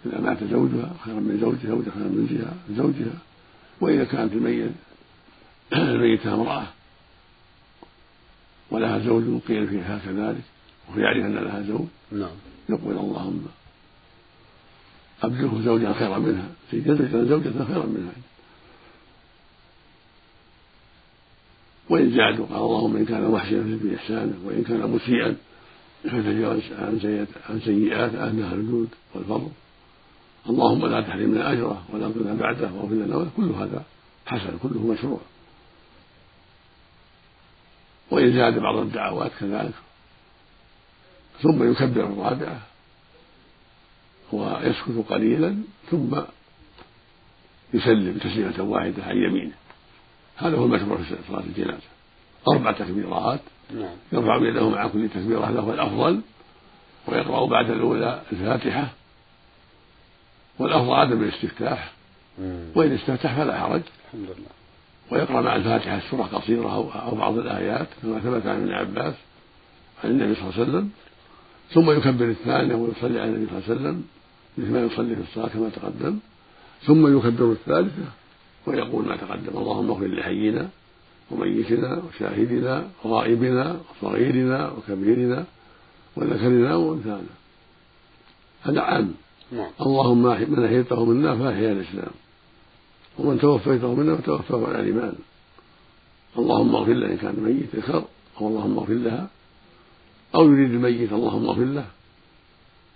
إذا 0.05 0.19
مات 0.19 0.43
زوجها 0.43 0.95
خيرا 1.05 1.19
من 1.19 1.37
زوجها 1.41 1.69
زوجها 1.69 1.91
خيرا 1.91 2.07
من 2.07 2.75
زوجها 2.77 3.19
وإذا 3.81 4.03
كانت 4.03 4.33
الميت 4.33 4.71
الميتة 5.73 6.33
امرأة. 6.33 6.67
ولها 8.71 8.99
زوج 8.99 9.41
قيل 9.47 9.67
فيها 9.67 10.01
كذلك 10.05 10.43
وهو 10.89 10.99
يعرف 10.99 11.25
أن 11.25 11.35
لها 11.35 11.61
زوج. 11.61 11.85
نعم. 12.11 12.35
يقول 12.69 12.97
اللهم 12.97 13.45
أبدله 15.23 15.61
زوجا 15.65 15.93
خيرا 15.93 16.17
منها. 16.17 16.47
جزء 16.73 17.25
زوجة 17.25 17.65
خيرا 17.67 17.85
منها. 17.85 18.13
وإن 21.89 22.11
زادوا 22.11 22.45
قال 22.45 22.57
اللهم 22.57 22.97
إن 22.97 23.05
كان 23.05 23.31
محسنا 23.31 23.77
في 23.77 23.95
إحسانه 23.95 24.35
وإن 24.45 24.63
كان 24.63 24.89
مسيئا 24.89 25.35
فتجاوز 26.03 26.61
عن 27.49 27.59
سيئات 27.65 28.15
أهل 28.15 28.53
الجود 28.53 28.89
والفضل. 29.15 29.49
اللهم 30.49 30.85
لا 30.85 31.01
تحرمنا 31.01 31.51
أجره 31.51 31.83
ولا 31.93 32.09
تضلنا 32.09 32.33
بعده 32.33 32.73
واغفر 32.73 32.93
لنا 32.93 33.27
كل 33.37 33.49
هذا 33.49 33.83
حسن 34.25 34.57
كله 34.63 34.79
مشروع. 34.79 35.19
وإن 38.11 38.33
زاد 38.33 38.59
بعض 38.59 38.75
الدعوات 38.75 39.31
كذلك 39.39 39.73
ثم 41.41 41.71
يكبر 41.71 42.03
الرابعة 42.03 42.61
ويسكت 44.31 45.05
قليلا 45.09 45.57
ثم 45.91 46.21
يسلم 47.73 48.17
تسليمة 48.17 48.63
واحدة 48.63 49.03
عن 49.03 49.15
يمينه 49.15 49.55
هذا 50.35 50.57
هو 50.57 50.65
المشروع 50.65 50.97
في 50.97 51.15
صلاة 51.27 51.43
الجنازة. 51.43 51.89
أربع 52.47 52.71
تكبيرات 52.71 53.39
نعم. 53.73 53.95
يرفع 54.11 54.37
يده 54.49 54.69
مع 54.69 54.87
كل 54.87 55.09
تكبيرة 55.09 55.49
هذا 55.49 55.59
هو 55.59 55.73
الأفضل. 55.73 56.21
ويقرأ 57.07 57.45
بعد 57.45 57.69
الأولى 57.69 58.21
الفاتحة. 58.31 58.93
والأفضل 60.59 60.93
عدم 60.93 61.23
الاستفتاح. 61.23 61.91
وإن 62.75 62.91
استفتح 62.91 63.35
فلا 63.35 63.59
حرج. 63.59 63.81
الحمد 64.05 64.29
لله. 64.37 64.55
ويقرأ 65.11 65.41
مع 65.41 65.55
الفاتحة 65.55 65.99
سورة 66.11 66.23
قصيرة 66.23 66.91
أو 67.07 67.15
بعض 67.15 67.37
الآيات 67.37 67.87
كما 68.01 68.19
ثبت 68.19 68.45
عن 68.45 68.61
ابن 68.61 68.71
عباس 68.71 69.13
عن 70.03 70.09
النبي 70.09 70.35
صلى 70.35 70.43
الله 70.43 70.53
عليه 70.53 70.63
وسلم. 70.63 70.89
ثم 71.73 71.91
يكبر 71.91 72.25
الثانية 72.25 72.75
ويصلي 72.75 73.19
على 73.19 73.29
النبي 73.29 73.47
صلى 73.47 73.57
الله 73.57 73.69
عليه 73.69 73.75
وسلم 73.75 74.03
مثل 74.57 74.71
ما 74.71 74.79
يصلي 74.79 75.15
في 75.15 75.21
الصلاة 75.21 75.47
كما 75.47 75.69
تقدم. 75.69 76.19
ثم 76.83 77.17
يكبر 77.17 77.51
الثالثة 77.51 78.05
ويقول 78.65 79.05
ما 79.05 79.15
تقدم 79.15 79.57
اللهم 79.57 79.91
اغفر 79.91 80.07
لحينا 80.07 80.69
وميتنا 81.31 82.01
وشاهدنا 82.03 82.87
وغائبنا 83.03 83.79
وصغيرنا 83.89 84.71
وكبيرنا 84.71 85.45
وذكرنا 86.15 86.75
وأنثانا. 86.75 87.35
هذا 88.63 88.81
عام. 88.81 89.13
نعم. 89.51 89.71
اللهم 89.81 90.23
من 90.51 90.65
أحييته 90.65 91.05
منا 91.05 91.35
فأحيا 91.35 91.71
الإسلام. 91.71 92.11
ومن 93.19 93.39
توفيته 93.39 93.95
منا 93.95 94.15
فتوفاه 94.15 94.67
على 94.67 94.79
الإيمان. 94.79 95.15
اللهم 96.37 96.75
اغفر 96.75 96.93
له 96.93 97.11
إن 97.11 97.17
كان 97.17 97.35
ميت 97.39 97.75
ذكر 97.75 98.03
أو 98.41 98.47
اللهم 98.47 98.77
اغفر 98.77 98.93
لها. 98.93 99.27
أو 100.35 100.51
يريد 100.51 100.71
الميت 100.71 101.13
اللهم 101.13 101.45
اغفر 101.45 101.63
له. 101.63 101.85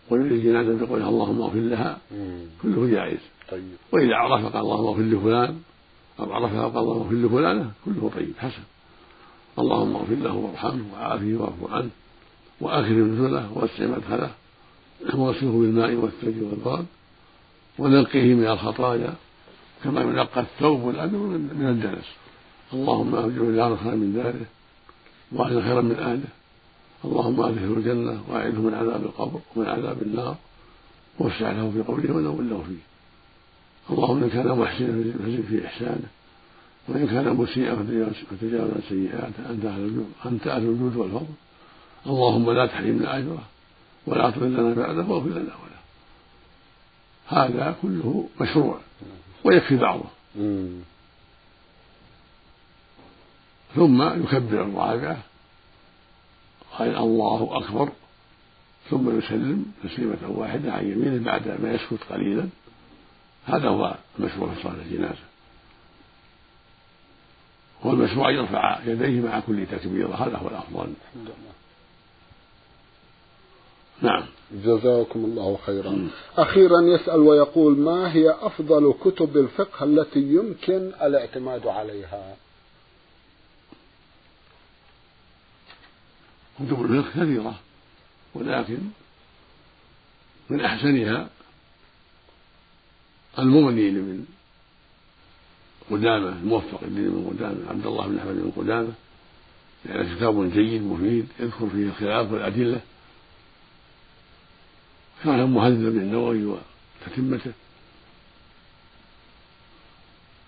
ويريد 0.10 0.32
الجنازة 0.32 0.86
بقولها 0.86 1.10
اللهم 1.10 1.42
اغفر 1.42 1.60
لها. 1.60 1.98
كله 2.62 2.88
جائز. 2.88 3.20
طيب. 3.52 3.64
وإذا 3.92 4.16
عرف 4.16 4.46
قال 4.46 4.62
اللهم 4.62 4.88
اغفر 4.88 5.02
لفلان 5.02 5.60
أو 6.20 6.34
عرفها 6.34 6.68
قال 6.68 6.84
اللهم 6.84 7.02
اغفر 7.02 7.16
لفلانة 7.16 7.72
كله 7.86 8.12
طيب 8.16 8.34
حسن. 8.38 8.64
اللهم 9.60 9.96
اغفر 9.96 10.16
له 10.16 10.36
وارحمه 10.36 10.84
وعافه 10.94 11.36
واعف 11.40 11.74
عنه. 11.74 11.90
واكرم 12.62 13.14
نزله 13.14 13.52
ووسع 13.56 13.86
مدخله 13.86 14.32
وغسله 15.14 15.52
بالماء 15.52 15.94
والثلج 15.94 16.44
والبرد 16.44 16.86
ونقيه 17.80 18.34
من 18.34 18.48
الخطايا 18.48 19.14
كما 19.84 20.02
ينقى 20.02 20.42
الثوب 20.42 20.84
والأدم 20.84 21.20
من 21.60 21.68
الدنس 21.70 22.06
اللهم 22.74 23.16
أرجو 23.16 23.52
دار 23.52 23.78
خيرا 23.78 23.96
من 23.96 24.14
داره 24.14 24.46
وأهل 25.32 25.64
خيرا 25.64 25.82
من 25.82 25.96
أهله. 25.96 26.30
اللهم 27.06 27.42
أدخله 27.42 27.74
الجنة 27.78 28.22
وأعده 28.30 28.60
من 28.60 28.74
عذاب 28.74 29.04
القبر 29.04 29.40
ومن 29.56 29.68
عذاب 29.68 30.02
النار 30.02 30.36
وافسح 31.20 31.42
له 31.42 31.72
في 31.72 31.82
قوله 31.82 32.16
ونول 32.16 32.50
له 32.50 32.64
فيه. 32.68 32.84
اللهم 33.94 34.24
إن 34.24 34.30
كان 34.30 34.48
محسنا 34.48 35.04
فزد 35.04 35.46
في 35.50 35.66
إحسانه 35.66 36.10
وإن 36.88 37.08
كان 37.08 37.36
مسيئا 37.36 37.76
فتجاوز 38.32 38.72
عن 38.72 38.82
سيئاته 38.90 39.52
أنت 40.26 40.48
أهل 40.48 40.64
الجود 40.64 40.96
والفضل. 40.96 41.34
اللهم 42.08 42.52
لا 42.52 42.66
تحرمنا 42.66 43.18
أجره. 43.18 43.44
ولا 44.10 44.30
تضلنا 44.30 44.74
بعده 44.74 45.04
واغفر 45.04 45.30
لنا 45.30 45.54
وله 45.56 45.80
هذا 47.28 47.76
كله 47.82 48.30
مشروع 48.42 48.80
ويكفي 49.44 49.78
بعضه. 49.78 50.06
ثم 53.76 54.24
يكبر 54.24 54.62
الرابعة 54.62 55.18
قال 56.78 56.96
الله 56.98 57.50
أكبر. 57.52 57.90
ثم 58.90 59.18
يسلم 59.18 59.66
تسليمة 59.84 60.18
واحدة 60.28 60.74
عن 60.74 60.92
يمينه 60.92 61.26
بعد 61.26 61.62
ما 61.62 61.72
يسكت 61.72 62.04
قليلا. 62.10 62.50
هذا 63.46 63.70
هو 63.70 63.96
المشروع 64.20 64.54
في 64.54 64.64
صلاة 64.64 64.74
الجنازة. 64.74 65.26
والمشروع 67.84 68.30
أن 68.30 68.36
يرفع 68.36 68.80
يديه 68.86 69.22
مع 69.22 69.40
كل 69.40 69.66
تكبيرة 69.72 70.16
هذا 70.16 70.38
هو 70.38 70.48
الأفضل. 70.48 70.94
نعم. 74.02 74.26
جزاكم 74.52 75.26
الله 75.26 75.60
خيرا. 75.66 76.10
أخيرا 76.38 76.82
يسأل 76.82 77.20
ويقول 77.20 77.78
ما 77.78 78.14
هي 78.14 78.30
أفضل 78.30 78.94
كتب 79.04 79.38
الفقه 79.38 79.84
التي 79.84 80.20
يمكن 80.20 80.92
الاعتماد 81.02 81.68
عليها؟ 81.68 82.36
كتب 86.60 86.86
الفقه 86.86 87.24
كثيرة 87.24 87.60
ولكن 88.36 88.80
من 90.50 90.62
أحسنها 90.62 91.30
المغني 93.40 93.92
من 93.92 94.26
قدامة 95.92 96.30
الموفق 96.30 96.84
من 96.84 97.28
قدامة 97.30 97.70
عبد 97.70 97.86
الله 97.86 98.08
بن 98.08 98.18
أحمد 98.18 98.36
بن 98.36 98.52
قدامة 98.58 98.94
يعني 99.86 100.16
كتاب 100.16 100.52
جيد 100.52 100.82
مفيد 100.82 101.28
يذكر 101.40 101.70
فيه 101.70 101.86
الخلاف 101.86 102.32
والأدلة. 102.32 102.82
كان 105.24 105.50
مهذب 105.50 105.78
بن 105.78 106.00
النووي 106.00 106.46
وتتمته. 106.46 107.52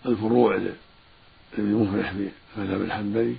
الفروع 0.06 0.56
لابن 0.56 1.74
مفلح 1.74 2.12
في 2.12 2.30
المذهب 2.58 2.82
الحنبلي. 2.82 3.36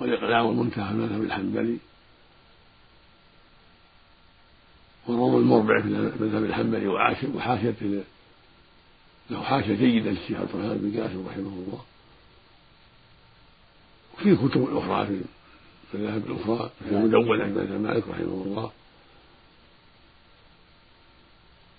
والإقلاع 0.00 0.40
والمنتهى 0.40 0.84
في 0.84 0.90
المذهب 0.90 1.22
الحنبلي. 1.22 1.78
والروض 5.06 5.34
المربع 5.34 5.82
في 5.82 5.88
المذهب 5.88 6.44
الحنبلي 6.44 6.88
وحاشية 6.88 8.04
له 9.30 9.42
حاشية 9.42 9.74
جيدة 9.74 10.10
للشيخ 10.10 10.40
عبد 10.40 10.50
الرحمن 10.54 10.78
بن 10.78 11.00
قاسم 11.00 11.26
رحمه 11.28 11.48
الله. 11.48 11.84
وفي 14.14 14.36
كتب 14.36 14.76
أخرى 14.76 15.06
في 15.06 15.20
المذاهب 15.94 16.26
الأخرى 16.26 16.70
في 16.78 16.90
المدونة 16.90 17.44
عند 17.44 17.58
مالك 17.58 18.08
رحمه 18.08 18.42
الله. 18.46 18.72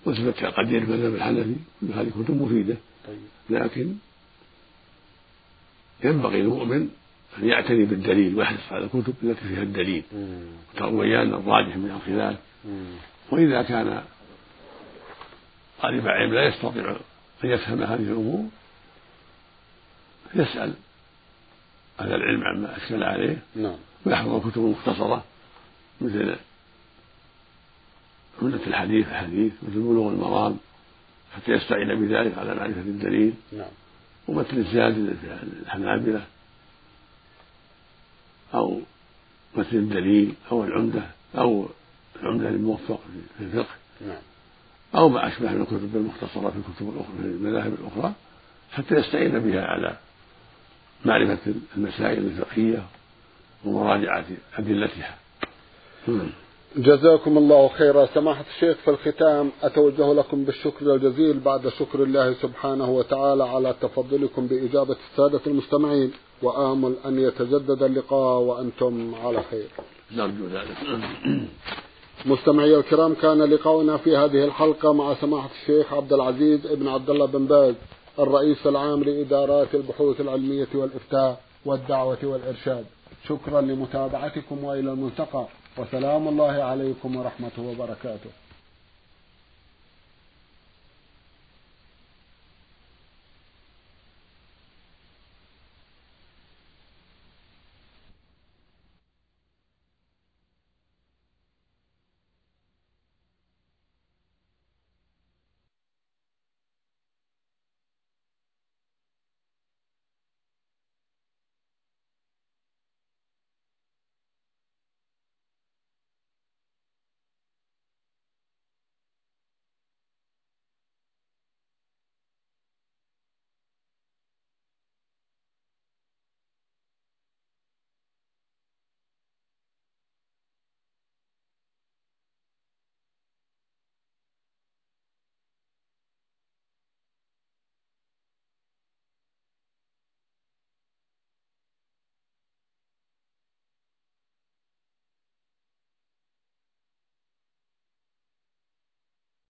وثبت 0.05 0.43
قدير 0.45 0.81
المذهب 0.81 1.15
الحنفي 1.15 1.55
كل 1.81 1.93
هذه 1.93 2.09
كتب 2.09 2.41
مفيدة. 2.41 2.77
طيب. 3.07 3.19
لكن 3.49 3.95
ينبغي 6.03 6.41
المؤمن 6.41 6.89
أن 7.37 7.47
يعتني 7.47 7.85
بالدليل 7.85 8.35
ويحرص 8.35 8.71
على 8.71 8.83
الكتب 8.83 9.13
التي 9.23 9.47
فيها 9.47 9.61
الدليل. 9.61 10.03
وبيان 10.81 11.33
الراجح 11.33 11.75
من 11.75 11.91
الخلاف. 11.91 12.37
وإذا 13.31 13.61
كان 13.61 14.03
طالب 15.81 16.07
علم 16.07 16.33
لا 16.33 16.47
يستطيع 16.47 16.95
أن 17.43 17.49
يفهم 17.49 17.83
هذه 17.83 18.01
الأمور 18.01 18.45
يسأل 20.35 20.73
أهل 21.99 22.13
العلم 22.13 22.43
عما 22.43 22.77
أشكل 22.77 23.03
عليه. 23.03 23.37
نعم. 23.55 23.75
ويحفظ 24.07 24.45
الكتب 24.45 24.61
المختصرة 24.61 25.23
مثل 26.01 26.35
عمدة 28.41 28.67
الحديث 28.67 29.07
الحديث 29.07 29.53
مثل 29.63 29.79
بلوغ 29.79 30.09
المرام 30.09 30.57
حتى 31.35 31.51
يستعين 31.51 31.87
بذلك 31.87 32.37
على 32.37 32.55
معرفة 32.55 32.81
الدليل. 32.81 33.33
نعم. 33.51 33.69
ومثل 34.27 34.57
الزاد 34.57 35.17
الحنابلة. 35.61 36.25
أو 38.53 38.81
مثل 39.55 39.77
الدليل 39.77 40.33
أو 40.51 40.63
العمدة 40.63 41.03
أو 41.37 41.69
العمدة 42.21 42.49
الموفق 42.49 42.99
في 43.37 43.43
الفقه. 43.43 43.75
نعم. 44.07 44.21
أو 44.95 45.09
ما 45.09 45.27
أشبه 45.27 45.51
من 45.51 45.61
الكتب 45.61 45.95
المختصرة 45.95 46.49
في 46.49 46.57
الكتب 46.57 46.89
الأخرى 46.89 47.17
في 47.17 47.23
المذاهب 47.23 47.73
الأخرى 47.73 48.13
حتى 48.71 48.95
يستعين 48.95 49.39
بها 49.39 49.61
على 49.61 49.97
معرفة 51.05 51.53
المسائل 51.77 52.25
الفقهية 52.25 52.83
ومراجعة 53.65 54.25
أدلتها. 54.57 55.15
نعم. 56.07 56.29
جزاكم 56.77 57.37
الله 57.37 57.67
خيرا. 57.67 58.05
سماحة 58.05 58.45
الشيخ 58.55 58.77
في 58.77 58.91
الختام 58.91 59.51
أتوجه 59.63 60.13
لكم 60.13 60.43
بالشكر 60.43 60.95
الجزيل 60.95 61.39
بعد 61.39 61.67
شكر 61.67 62.03
الله 62.03 62.33
سبحانه 62.33 62.89
وتعالى 62.89 63.43
على 63.43 63.75
تفضلكم 63.81 64.47
بإجابة 64.47 64.95
السادة 65.11 65.41
المستمعين. 65.47 66.11
وآمل 66.41 66.95
أن 67.05 67.19
يتجدد 67.19 67.83
اللقاء 67.83 68.39
وأنتم 68.39 69.15
على 69.15 69.43
خير. 69.51 69.67
نرجو 70.11 70.47
ذلك 70.47 70.77
مستمعي 72.25 72.75
الكرام 72.75 73.13
كان 73.13 73.41
لقاؤنا 73.43 73.97
في 73.97 74.17
هذه 74.17 74.45
الحلقة 74.45 74.93
مع 74.93 75.13
سماحة 75.13 75.49
الشيخ 75.61 75.93
عبد 75.93 76.13
العزيز 76.13 76.67
بن 76.67 76.87
عبد 76.87 77.09
الله 77.09 77.25
بن 77.25 77.45
باز 77.45 77.75
الرئيس 78.19 78.67
العام 78.67 79.03
لإدارات 79.03 79.75
البحوث 79.75 80.21
العلمية 80.21 80.67
والإفتاء 80.73 81.41
والدعوة 81.65 82.17
والإرشاد. 82.23 82.85
شكرا 83.29 83.61
لمتابعتكم 83.61 84.63
وإلى 84.63 84.91
الملتقى 84.91 85.45
وسلام 85.77 86.27
الله 86.27 86.63
عليكم 86.63 87.15
ورحمته 87.15 87.61
وبركاته. 87.61 88.29